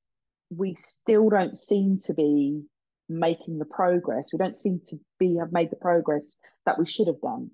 [0.50, 2.62] we still don't seem to be
[3.08, 4.30] making the progress.
[4.32, 7.50] We don't seem to be have made the progress that we should have done.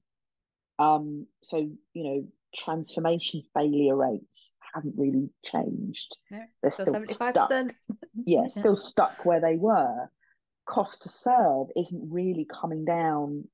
[0.78, 6.16] Um, so you know, transformation failure rates haven't really changed.
[6.30, 7.72] No, They're still seventy-five percent.
[8.24, 10.10] Yeah, still stuck where they were.
[10.66, 13.48] Cost to serve isn't really coming down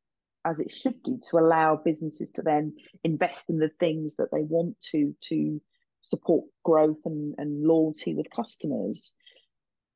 [0.45, 4.43] as it should do to allow businesses to then invest in the things that they
[4.43, 5.61] want to to
[6.03, 9.15] support growth and, and loyalty with customers.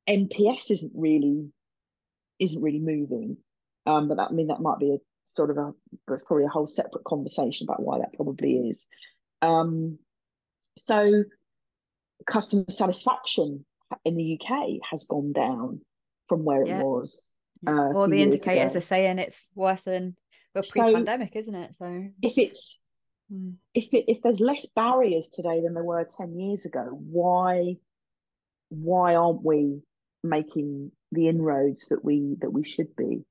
[0.07, 1.51] NPS isn't really
[2.39, 3.37] isn't really moving.
[3.85, 4.97] Um, but that I mean that might be a
[5.35, 5.73] sort of a
[6.25, 8.87] probably a whole separate conversation about why that probably is.
[9.41, 9.99] Um,
[10.77, 11.23] so
[12.25, 13.65] customer satisfaction
[14.05, 15.81] in the UK has gone down
[16.27, 16.79] from where yeah.
[16.79, 17.23] it was.
[17.65, 18.79] Uh, All the indicators ago.
[18.79, 20.15] are saying it's worse than
[20.53, 21.75] well pre-pandemic, so isn't it?
[21.75, 22.79] So if it's
[23.31, 23.51] hmm.
[23.73, 27.77] if it, if there's less barriers today than there were ten years ago, why
[28.69, 29.81] why aren't we
[30.23, 33.23] making the inroads that we that we should be?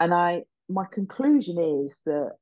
[0.00, 2.32] And I my conclusion is that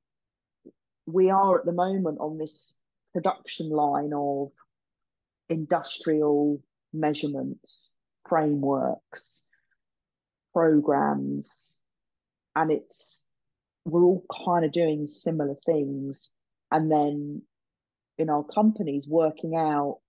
[1.06, 2.78] we are at the moment on this
[3.16, 4.50] production line of
[5.48, 6.60] industrial
[6.92, 7.94] measurements,
[8.28, 9.48] frameworks,
[10.52, 11.78] programs,
[12.54, 13.26] and it's
[13.86, 16.30] we're all kind of doing similar things,
[16.70, 17.40] and then
[18.18, 20.00] in our companies working out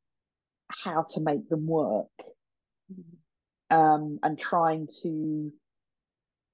[0.69, 2.11] how to make them work,
[3.69, 5.53] um, and trying to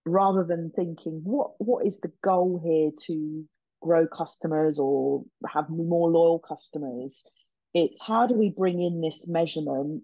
[0.06, 3.44] rather than thinking what what is the goal here to
[3.84, 7.24] grow customers or have more loyal customers
[7.74, 10.04] it's how do we bring in this measurement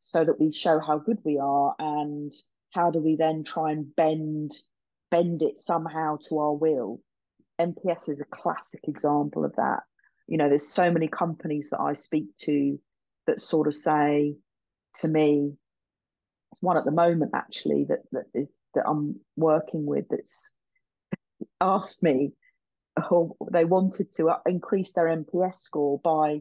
[0.00, 2.32] so that we show how good we are and
[2.72, 4.52] how do we then try and bend
[5.10, 7.00] bend it somehow to our will?
[7.60, 9.80] Nps is a classic example of that.
[10.26, 12.78] You know there's so many companies that i speak to
[13.26, 14.36] that sort of say
[15.00, 15.54] to me
[16.52, 20.40] it's one at the moment actually that that is that i'm working with that's
[21.60, 22.32] asked me
[23.10, 26.40] oh, they wanted to increase their nps score by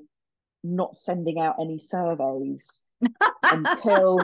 [0.63, 2.87] not sending out any surveys
[3.43, 4.21] until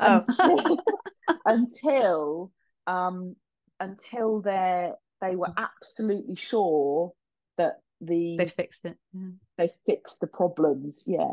[0.00, 0.24] oh.
[0.28, 0.78] until,
[1.44, 2.52] until
[2.86, 3.36] um
[3.80, 7.12] until they they were absolutely sure
[7.58, 9.28] that the they fixed it yeah.
[9.58, 11.30] they fixed the problems yeah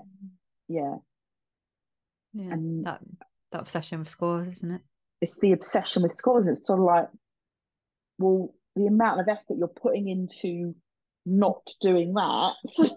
[0.68, 0.96] yeah
[2.34, 3.02] yeah and that
[3.52, 4.82] that obsession with scores isn't it
[5.22, 7.08] it's the obsession with scores it's sort of like
[8.20, 10.76] well the amount of effort you're putting into
[11.26, 12.54] not doing that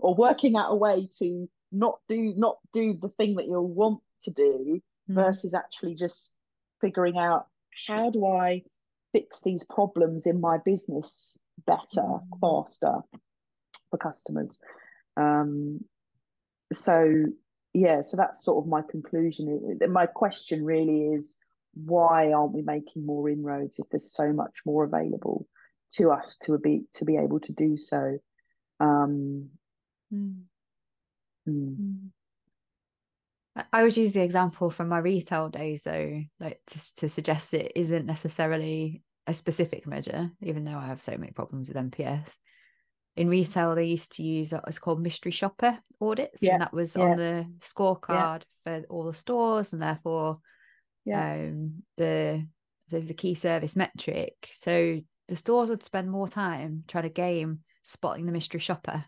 [0.00, 4.00] or working out a way to not do not do the thing that you want
[4.24, 5.14] to do mm.
[5.14, 6.32] versus actually just
[6.80, 7.46] figuring out
[7.86, 8.62] how do I
[9.12, 12.20] fix these problems in my business better, mm.
[12.40, 13.00] faster
[13.90, 14.60] for customers.
[15.16, 15.80] Um,
[16.72, 17.26] so
[17.72, 19.78] yeah, so that's sort of my conclusion.
[19.88, 21.36] My question really is
[21.74, 25.46] why aren't we making more inroads if there's so much more available
[25.94, 28.18] to us to be to be able to do so?
[28.80, 29.50] Um,
[30.12, 30.42] Mm.
[31.48, 32.10] Mm.
[33.56, 37.72] I always use the example from my retail days, though, like to, to suggest it
[37.74, 42.30] isn't necessarily a specific measure, even though I have so many problems with NPS.
[43.16, 46.52] In retail, they used to use what's called mystery shopper audits, yeah.
[46.52, 47.02] and that was yeah.
[47.02, 48.80] on the scorecard yeah.
[48.80, 50.38] for all the stores, and therefore,
[51.14, 52.46] um, the
[52.88, 54.50] so the key service metric.
[54.52, 59.04] So the stores would spend more time trying to game spotting the mystery shopper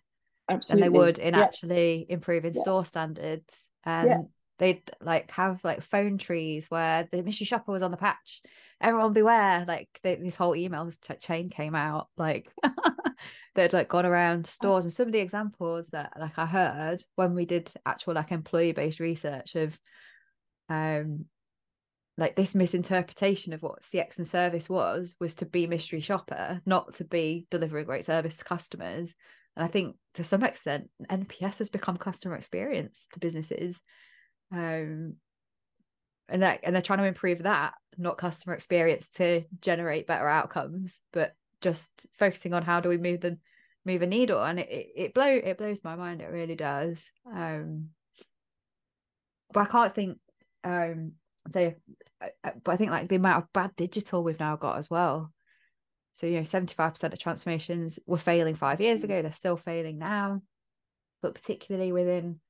[0.49, 0.83] Absolutely.
[0.83, 1.41] than they would in yeah.
[1.41, 2.63] actually improving yeah.
[2.63, 3.67] store standards.
[3.85, 4.21] And yeah.
[4.59, 8.41] they'd like have like phone trees where the mystery shopper was on the patch.
[8.81, 9.65] Everyone beware!
[9.67, 10.89] Like they, this whole email
[11.21, 12.09] chain came out.
[12.17, 12.49] Like
[13.57, 17.35] they'd like gone around stores, and some of the examples that like I heard when
[17.35, 19.77] we did actual like employee based research of
[20.69, 21.27] um
[22.23, 26.95] like this misinterpretation of what CX and service was was to be mystery shopper, not
[26.95, 29.13] to be delivering great service to customers.
[29.57, 33.83] And I think to some extent, NPS has become customer experience to businesses.
[34.53, 35.17] Um,
[36.29, 41.01] and that and they're trying to improve that, not customer experience to generate better outcomes,
[41.13, 41.89] but just
[42.21, 43.37] focusing on how do we move the
[43.85, 44.41] move a needle.
[44.41, 47.05] And it, it, it blow it blows my mind, it really does.
[47.27, 47.89] Um
[49.53, 50.19] but I can't think
[50.63, 51.15] um
[51.51, 51.75] so
[52.33, 55.33] but I think like the amount of bad digital we've now got as well.
[56.15, 59.05] So you know, 75% of transformations were failing five years mm.
[59.05, 60.43] ago, they're still failing now.
[61.21, 62.41] But particularly within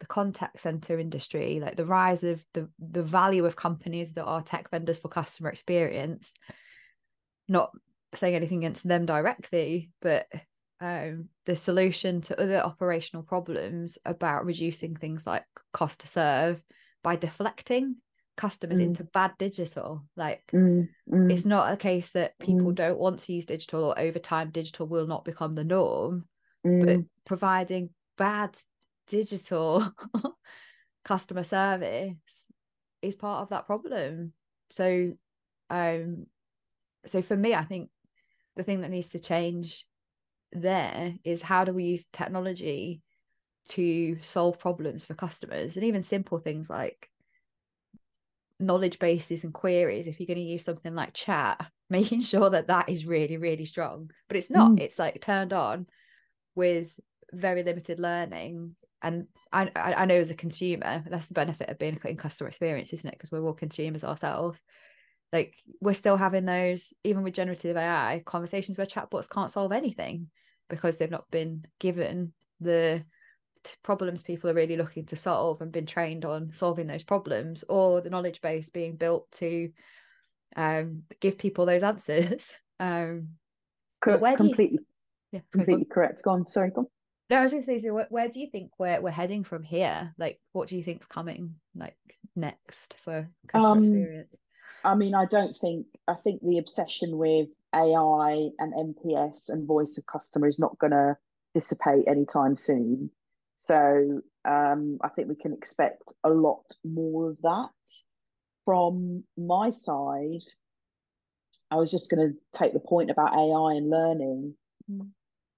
[0.00, 4.42] the contact center industry, like the rise of the the value of companies that are
[4.42, 6.32] tech vendors for customer experience,
[7.48, 7.70] not
[8.14, 10.26] saying anything against them directly, but
[10.80, 16.60] um, the solution to other operational problems about reducing things like cost to serve
[17.04, 17.96] by deflecting
[18.36, 18.84] customers mm.
[18.84, 20.04] into bad digital.
[20.16, 20.88] Like mm.
[21.10, 21.32] Mm.
[21.32, 22.74] it's not a case that people mm.
[22.74, 26.24] don't want to use digital or over time digital will not become the norm,
[26.62, 27.06] but mm.
[27.26, 28.56] providing bad
[29.08, 29.86] digital
[31.04, 32.14] customer service
[33.02, 34.32] is part of that problem.
[34.70, 35.12] So
[35.70, 36.26] um
[37.06, 37.90] so for me I think
[38.56, 39.86] the thing that needs to change
[40.52, 43.00] there is how do we use technology
[43.68, 47.08] to solve problems for customers and even simple things like
[48.62, 52.68] knowledge bases and queries if you're going to use something like chat making sure that
[52.68, 54.10] that is really really strong.
[54.28, 54.72] But it's not.
[54.72, 54.80] Mm.
[54.80, 55.86] it's like turned on
[56.54, 56.98] with
[57.32, 58.76] very limited learning.
[59.04, 62.92] And I, I know as a consumer that's the benefit of being in customer experience
[62.92, 63.14] isn't it?
[63.14, 64.60] Because we're all consumers ourselves.
[65.32, 70.28] Like we're still having those even with generative ai conversations where chatbots can't solve anything
[70.68, 73.02] because they've not been given the
[73.82, 78.00] problems people are really looking to solve and been trained on solving those problems or
[78.00, 79.70] the knowledge base being built to
[80.56, 82.54] um, give people those answers.
[82.80, 83.28] Um
[84.00, 84.86] Co- completely you...
[85.30, 86.22] yeah, completely correct.
[86.24, 86.86] Go on sorry go on.
[87.30, 89.44] no i was going to say so where, where do you think we're, we're heading
[89.44, 90.12] from here?
[90.18, 91.96] Like what do you think's coming like
[92.34, 94.34] next for customer um, experience?
[94.84, 99.96] I mean i don't think i think the obsession with ai and nps and voice
[99.96, 101.16] of customer is not going to
[101.54, 103.10] dissipate anytime soon
[103.66, 107.70] so um, I think we can expect a lot more of that.
[108.64, 110.42] From my side,
[111.70, 114.54] I was just going to take the point about AI and learning
[114.90, 115.08] mm.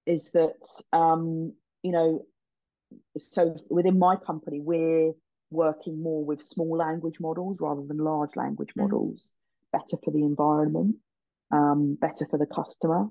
[0.05, 0.55] is that,
[0.93, 1.53] um,
[1.83, 2.25] you know,
[3.17, 5.13] so within my company, we're
[5.51, 8.83] working more with small language models rather than large language mm.
[8.83, 9.31] models,
[9.71, 10.95] better for the environment,
[11.51, 13.07] um, better for the customer,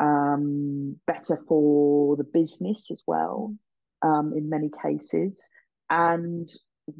[0.00, 3.54] um, better for the business as well.
[4.02, 5.40] Um, in many cases.
[5.88, 6.50] And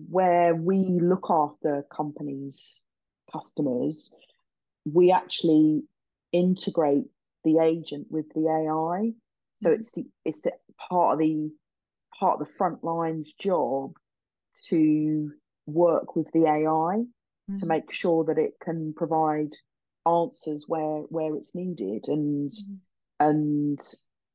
[0.08, 2.82] where we look after companies'
[3.32, 4.14] customers,
[4.84, 5.82] we actually
[6.32, 7.06] integrate
[7.44, 9.12] the agent with the AI.
[9.62, 9.80] So mm-hmm.
[9.80, 10.52] it's the it's the
[10.88, 11.50] part of the
[12.18, 13.94] part of the front line's job
[14.68, 15.32] to
[15.66, 17.04] work with the AI
[17.50, 17.58] mm-hmm.
[17.58, 19.52] to make sure that it can provide
[20.06, 23.26] answers where where it's needed and mm-hmm.
[23.26, 23.80] and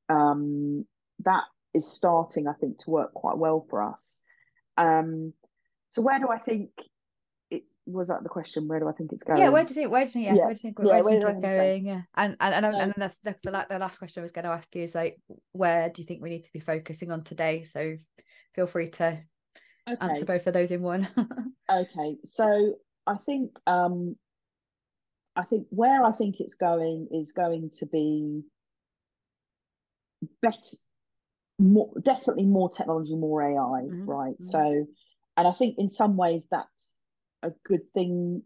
[0.09, 0.85] um,
[1.19, 1.43] that
[1.77, 4.19] is starting, I think, to work quite well for us.
[4.77, 5.33] Um,
[5.91, 6.69] so where do I think
[7.49, 8.67] it was that the question?
[8.67, 9.39] Where do I think it's going?
[9.39, 9.91] Yeah, where do you think?
[9.91, 10.25] Where do you think?
[10.25, 10.45] Yeah, yeah.
[10.45, 10.79] where do you think?
[10.79, 11.85] Where, yeah, do you think it's going?
[11.85, 14.45] Yeah, and and and, and then the, the, the, the last question I was going
[14.45, 15.17] to ask you is like,
[15.53, 17.63] where do you think we need to be focusing on today?
[17.63, 17.95] So
[18.55, 19.19] feel free to
[19.89, 19.97] okay.
[20.01, 21.07] answer both of those in one.
[21.71, 22.75] okay, so
[23.05, 24.15] I think um,
[25.35, 28.43] I think where I think it's going is going to be
[30.41, 30.57] better
[31.59, 34.05] more definitely more technology, more AI, mm-hmm.
[34.05, 34.33] right?
[34.33, 34.43] Mm-hmm.
[34.43, 34.87] So,
[35.35, 36.91] and I think in some ways that's
[37.43, 38.43] a good thing.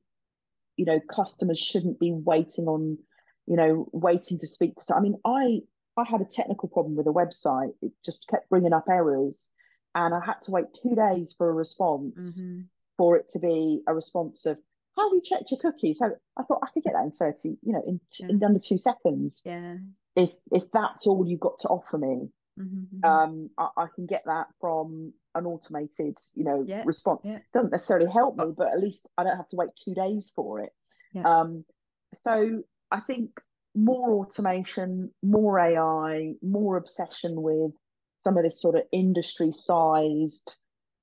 [0.78, 2.98] You know, customers shouldn't be waiting on,
[3.46, 4.96] you know, waiting to speak to.
[4.96, 5.62] I mean, I
[5.98, 9.52] I had a technical problem with a website; it just kept bringing up errors,
[9.94, 12.62] and I had to wait two days for a response mm-hmm.
[12.98, 14.58] for it to be a response of
[14.96, 16.00] how we checked your cookies.
[16.00, 18.28] So I thought I could get that in thirty, you know, in, yeah.
[18.30, 19.42] in under two seconds.
[19.46, 19.78] Yeah.
[20.16, 22.30] If if that's all you got to offer me,
[22.62, 23.06] Mm-hmm.
[23.06, 27.22] Um, I, I, can get that from an automated, you know, yeah, response.
[27.24, 27.40] Yeah.
[27.54, 30.60] Doesn't necessarily help me, but at least I don't have to wait two days for
[30.60, 30.72] it.
[31.14, 31.24] Yeah.
[31.24, 31.66] Um,
[32.14, 33.32] so I think
[33.76, 37.72] more automation, more AI, more obsession with
[38.20, 40.56] some of this sort of industry-sized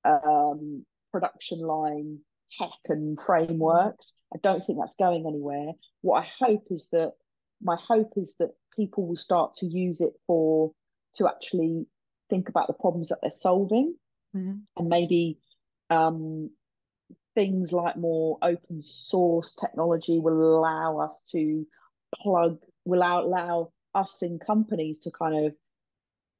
[0.05, 2.19] um, production line
[2.57, 4.13] tech and frameworks.
[4.33, 5.71] I don't think that's going anywhere.
[6.01, 7.13] What I hope is that
[7.61, 10.71] my hope is that people will start to use it for
[11.19, 11.85] to actually
[12.29, 13.95] think about the problems that they're solving
[14.35, 14.57] mm-hmm.
[14.77, 15.37] and maybe
[15.89, 16.49] um,
[17.35, 21.65] things like more open source technology will allow us to
[22.15, 25.53] plug will allow us in companies to kind of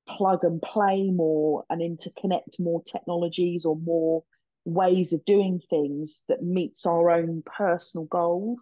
[0.08, 4.24] plug and play more and interconnect more technologies or more
[4.66, 8.60] ways of doing things that meets our own personal goals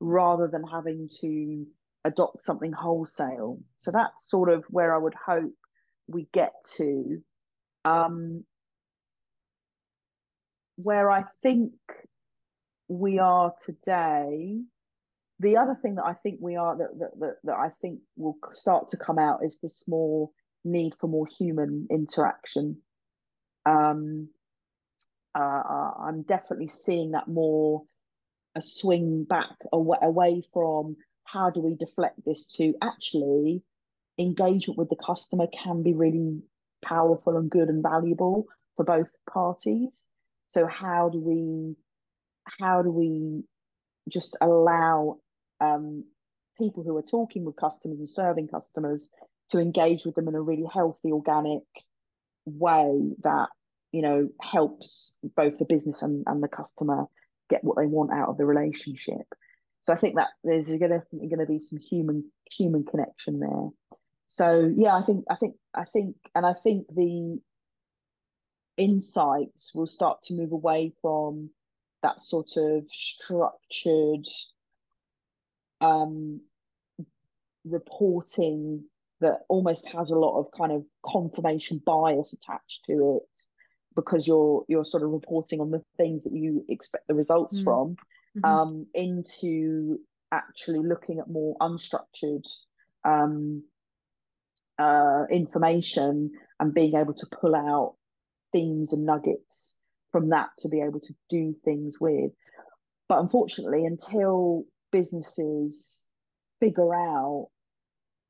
[0.00, 1.66] rather than having to
[2.08, 5.52] adopt something wholesale so that's sort of where i would hope
[6.06, 7.22] we get to
[7.84, 8.44] um,
[10.76, 11.72] where i think
[12.88, 14.58] we are today
[15.40, 18.36] the other thing that I think we are that, that that that I think will
[18.54, 20.30] start to come out is this more
[20.64, 22.78] need for more human interaction.
[23.64, 24.28] Um,
[25.38, 27.82] uh, uh, I'm definitely seeing that more
[28.56, 30.96] a swing back away, away from
[31.32, 33.62] how do we deflect this to actually
[34.18, 36.42] engagement with the customer can be really
[36.84, 39.90] powerful and good and valuable for both parties.
[40.48, 41.76] So how do we
[42.60, 43.44] how do we
[44.08, 45.18] just allow
[45.60, 46.04] um,
[46.56, 49.10] people who are talking with customers and serving customers
[49.50, 51.62] to engage with them in a really healthy, organic
[52.46, 53.48] way that
[53.92, 57.04] you know helps both the business and, and the customer
[57.50, 59.26] get what they want out of the relationship.
[59.82, 63.68] So I think that there's definitely going to be some human human connection there.
[64.26, 67.38] So yeah, I think I think I think and I think the
[68.76, 71.50] insights will start to move away from
[72.02, 74.26] that sort of structured
[75.80, 76.40] um,
[77.64, 78.84] reporting
[79.20, 83.38] that almost has a lot of kind of confirmation bias attached to it
[83.96, 87.64] because you're you're sort of reporting on the things that you expect the results mm.
[87.64, 87.96] from
[88.40, 88.44] mm-hmm.
[88.44, 89.98] um, into
[90.32, 92.44] actually looking at more unstructured
[93.04, 93.62] um,
[94.78, 96.30] uh, information
[96.60, 97.96] and being able to pull out
[98.52, 99.78] themes and nuggets
[100.12, 102.32] from that to be able to do things with.
[103.08, 106.04] But unfortunately, until businesses
[106.60, 107.48] figure out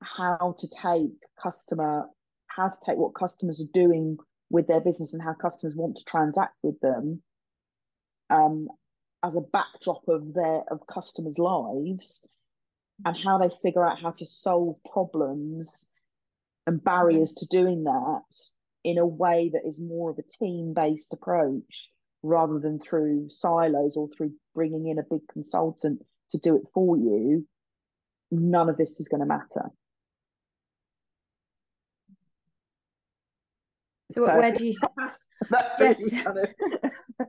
[0.03, 1.11] how to take
[1.43, 2.07] customer
[2.47, 4.17] how to take what customers are doing
[4.51, 7.23] with their business and how customers want to transact with them
[8.31, 8.69] um,
[9.25, 12.27] as a backdrop of their of customers' lives
[13.03, 13.09] mm-hmm.
[13.09, 15.91] and how they figure out how to solve problems
[16.67, 18.35] and barriers to doing that
[18.85, 21.91] in a way that is more of a team-based approach
[22.23, 26.97] rather than through silos or through bringing in a big consultant to do it for
[26.97, 27.47] you,
[28.31, 29.71] none of this is going to matter.
[34.11, 34.77] So, so where do you?
[35.51, 36.23] that's really yeah.
[36.23, 36.49] kind of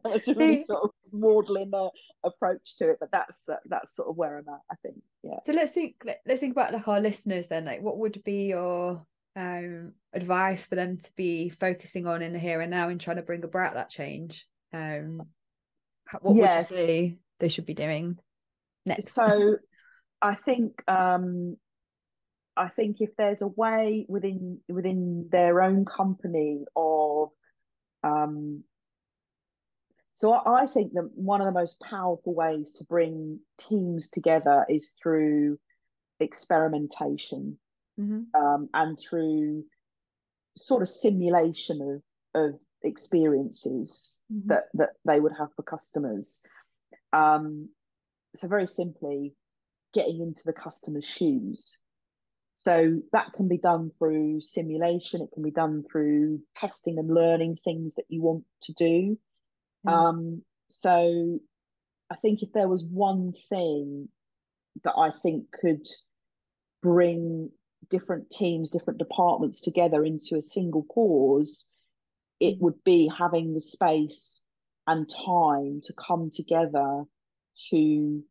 [0.03, 1.89] that's a really sort of maudlin uh,
[2.23, 4.61] approach to it, but that's uh, that's sort of where I'm at.
[4.71, 5.39] I think, yeah.
[5.45, 5.95] So let's think.
[6.25, 7.65] Let's think about like our listeners then.
[7.65, 9.05] Like, what would be your
[9.35, 13.17] um advice for them to be focusing on in the here and now and trying
[13.17, 14.47] to bring about that change?
[14.73, 15.21] Um,
[16.21, 16.71] what yes.
[16.71, 18.17] would you say they should be doing?
[18.89, 19.13] next?
[19.13, 19.57] So
[20.21, 21.55] I think um,
[22.59, 27.29] I think if there's a way within within their own company of
[28.03, 28.63] um,
[30.15, 33.39] so I think that one of the most powerful ways to bring
[33.69, 35.57] teams together is through
[36.19, 37.57] experimentation
[37.97, 38.23] mm-hmm.
[38.37, 39.63] um, and through
[40.57, 42.03] sort of simulation
[42.35, 44.49] of of experiences mm-hmm.
[44.49, 46.41] that that they would have for customers.
[47.13, 47.69] Um,
[48.35, 49.33] so very simply
[49.93, 51.77] getting into the customer's shoes
[52.61, 57.57] so that can be done through simulation it can be done through testing and learning
[57.63, 59.17] things that you want to do
[59.87, 59.91] mm.
[59.91, 61.39] um, so
[62.09, 64.09] i think if there was one thing
[64.83, 65.87] that i think could
[66.83, 67.49] bring
[67.89, 71.71] different teams different departments together into a single cause
[72.41, 74.43] it would be having the space
[74.85, 77.03] and time to come together
[77.69, 78.21] to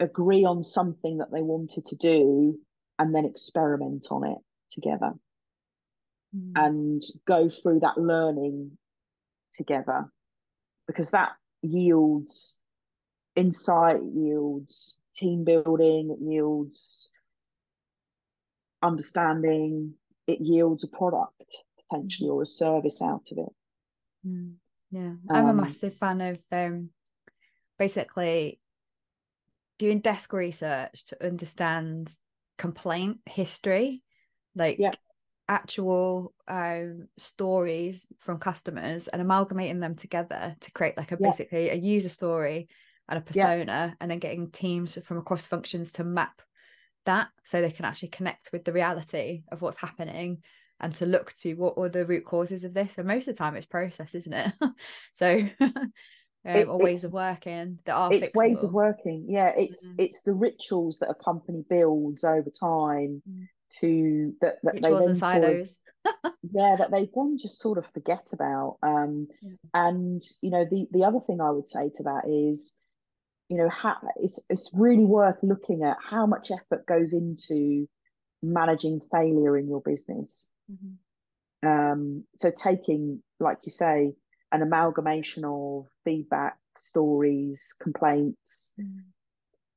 [0.00, 2.58] agree on something that they wanted to do
[2.98, 4.38] and then experiment on it
[4.72, 5.12] together
[6.36, 6.52] mm.
[6.56, 8.76] and go through that learning
[9.54, 10.10] together
[10.86, 11.30] because that
[11.62, 12.60] yields
[13.36, 17.10] insight yields team building it yields
[18.82, 19.94] understanding
[20.26, 21.32] it yields a product
[21.90, 23.54] potentially or a service out of it
[24.26, 24.52] mm.
[24.90, 26.90] yeah i'm um, a massive fan of um
[27.78, 28.60] basically
[29.78, 32.16] doing desk research to understand
[32.58, 34.02] complaint history,
[34.54, 34.92] like yeah.
[35.48, 41.28] actual um, stories from customers and amalgamating them together to create like a yeah.
[41.28, 42.68] basically a user story
[43.08, 43.90] and a persona, yeah.
[44.00, 46.42] and then getting teams from across functions to map
[47.06, 50.42] that so they can actually connect with the reality of what's happening
[50.80, 53.38] and to look to what were the root causes of this and most of the
[53.38, 54.52] time it's process isn't it
[55.12, 55.48] so
[56.46, 58.34] um, it, or ways of working that are it's fixable.
[58.34, 59.94] ways of working yeah it's mm.
[59.98, 63.46] it's the rituals that a company builds over time mm.
[63.80, 65.74] to that, that rituals and silos
[66.06, 69.50] sort of, yeah that they then just sort of forget about um yeah.
[69.74, 72.74] and you know the the other thing i would say to that is
[73.48, 77.88] you know how it's it's really worth looking at how much effort goes into
[78.42, 81.68] managing failure in your business mm-hmm.
[81.68, 84.12] um so taking like you say
[84.52, 86.56] an amalgamation of feedback,
[86.88, 89.00] stories, complaints mm.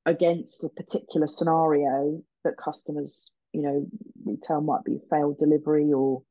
[0.05, 3.85] against a particular scenario that customers, you know,
[4.25, 6.23] retail might be failed delivery or,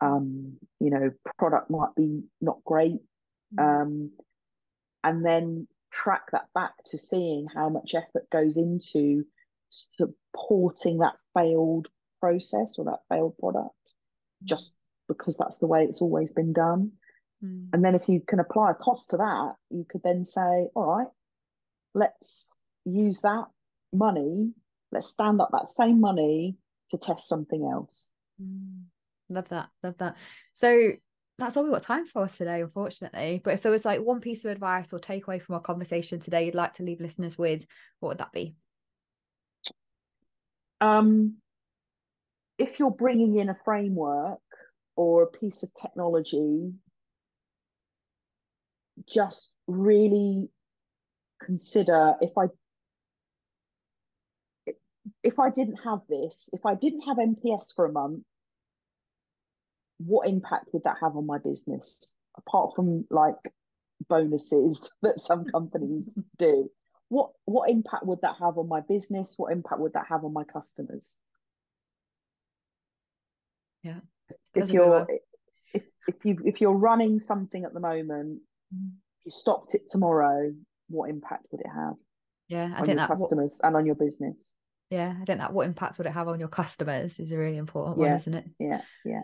[0.00, 3.00] um, you know, product might be not great.
[3.56, 3.82] Mm.
[3.82, 4.10] Um,
[5.02, 9.24] and then track that back to seeing how much effort goes into
[9.70, 11.88] supporting that failed
[12.20, 13.74] process or that failed product
[14.42, 14.46] mm.
[14.46, 14.72] just
[15.08, 16.92] because that's the way it's always been done.
[17.44, 17.68] Mm.
[17.72, 20.96] And then if you can apply a cost to that, you could then say, all
[20.96, 21.08] right,
[21.94, 22.48] let's
[22.84, 23.46] use that
[23.92, 24.52] money,
[24.92, 26.56] let's stand up that same money
[26.90, 28.10] to test something else.
[28.42, 28.84] Mm.
[29.28, 29.68] Love that.
[29.82, 30.16] Love that.
[30.52, 30.92] So
[31.38, 33.40] that's all we've got time for today, unfortunately.
[33.42, 36.46] But if there was like one piece of advice or takeaway from our conversation today
[36.46, 37.64] you'd like to leave listeners with,
[38.00, 38.54] what would that be?
[40.80, 41.36] Um,
[42.58, 44.40] if you're bringing in a framework
[44.96, 46.72] or a piece of technology
[49.08, 50.50] just really
[51.40, 52.46] consider if I
[55.22, 58.22] if I didn't have this, if I didn't have NPS for a month,
[59.98, 61.96] what impact would that have on my business?
[62.36, 63.36] Apart from like
[64.08, 66.70] bonuses that some companies do,
[67.08, 69.34] what what impact would that have on my business?
[69.36, 71.14] What impact would that have on my customers?
[73.82, 74.00] Yeah.
[74.54, 75.06] If you're
[75.74, 78.40] if, if you if you're running something at the moment
[78.72, 80.52] you stopped it tomorrow,
[80.88, 81.94] what impact would it have?
[82.48, 84.54] Yeah, I think that customers what, and on your business.
[84.90, 87.56] Yeah, I think that what impact would it have on your customers is a really
[87.56, 88.44] important yeah, one, isn't it?
[88.58, 89.22] Yeah, yeah.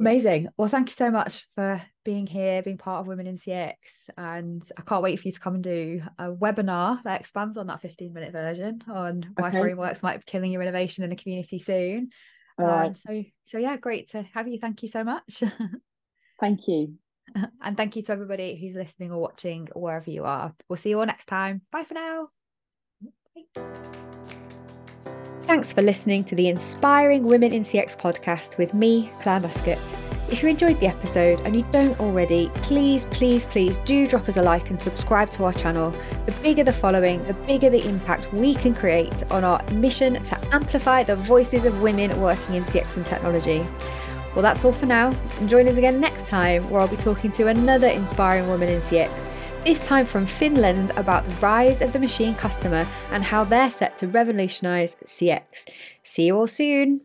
[0.00, 0.48] Amazing.
[0.56, 3.76] Well, thank you so much for being here, being part of Women in CX.
[4.16, 7.68] And I can't wait for you to come and do a webinar that expands on
[7.68, 9.60] that 15 minute version on why okay.
[9.60, 12.10] frameworks might be killing your innovation in the community soon.
[12.58, 14.58] Um, so, so yeah, great to have you.
[14.58, 15.42] Thank you so much.
[16.40, 16.94] thank you.
[17.62, 20.52] And thank you to everybody who's listening or watching wherever you are.
[20.68, 21.62] We'll see you all next time.
[21.70, 22.28] Bye for now.
[25.44, 29.78] Thanks for listening to the Inspiring Women in CX podcast with me, Clare Muscat.
[30.30, 34.38] If you enjoyed the episode and you don't already, please, please, please do drop us
[34.38, 35.90] a like and subscribe to our channel.
[36.24, 40.54] The bigger the following, the bigger the impact we can create on our mission to
[40.54, 43.66] amplify the voices of women working in CX and technology.
[44.34, 45.12] Well, that's all for now.
[45.46, 49.28] Join us again next time where I'll be talking to another inspiring woman in CX,
[49.64, 53.98] this time from Finland about the rise of the machine customer and how they're set
[53.98, 55.68] to revolutionise CX.
[56.02, 57.02] See you all soon.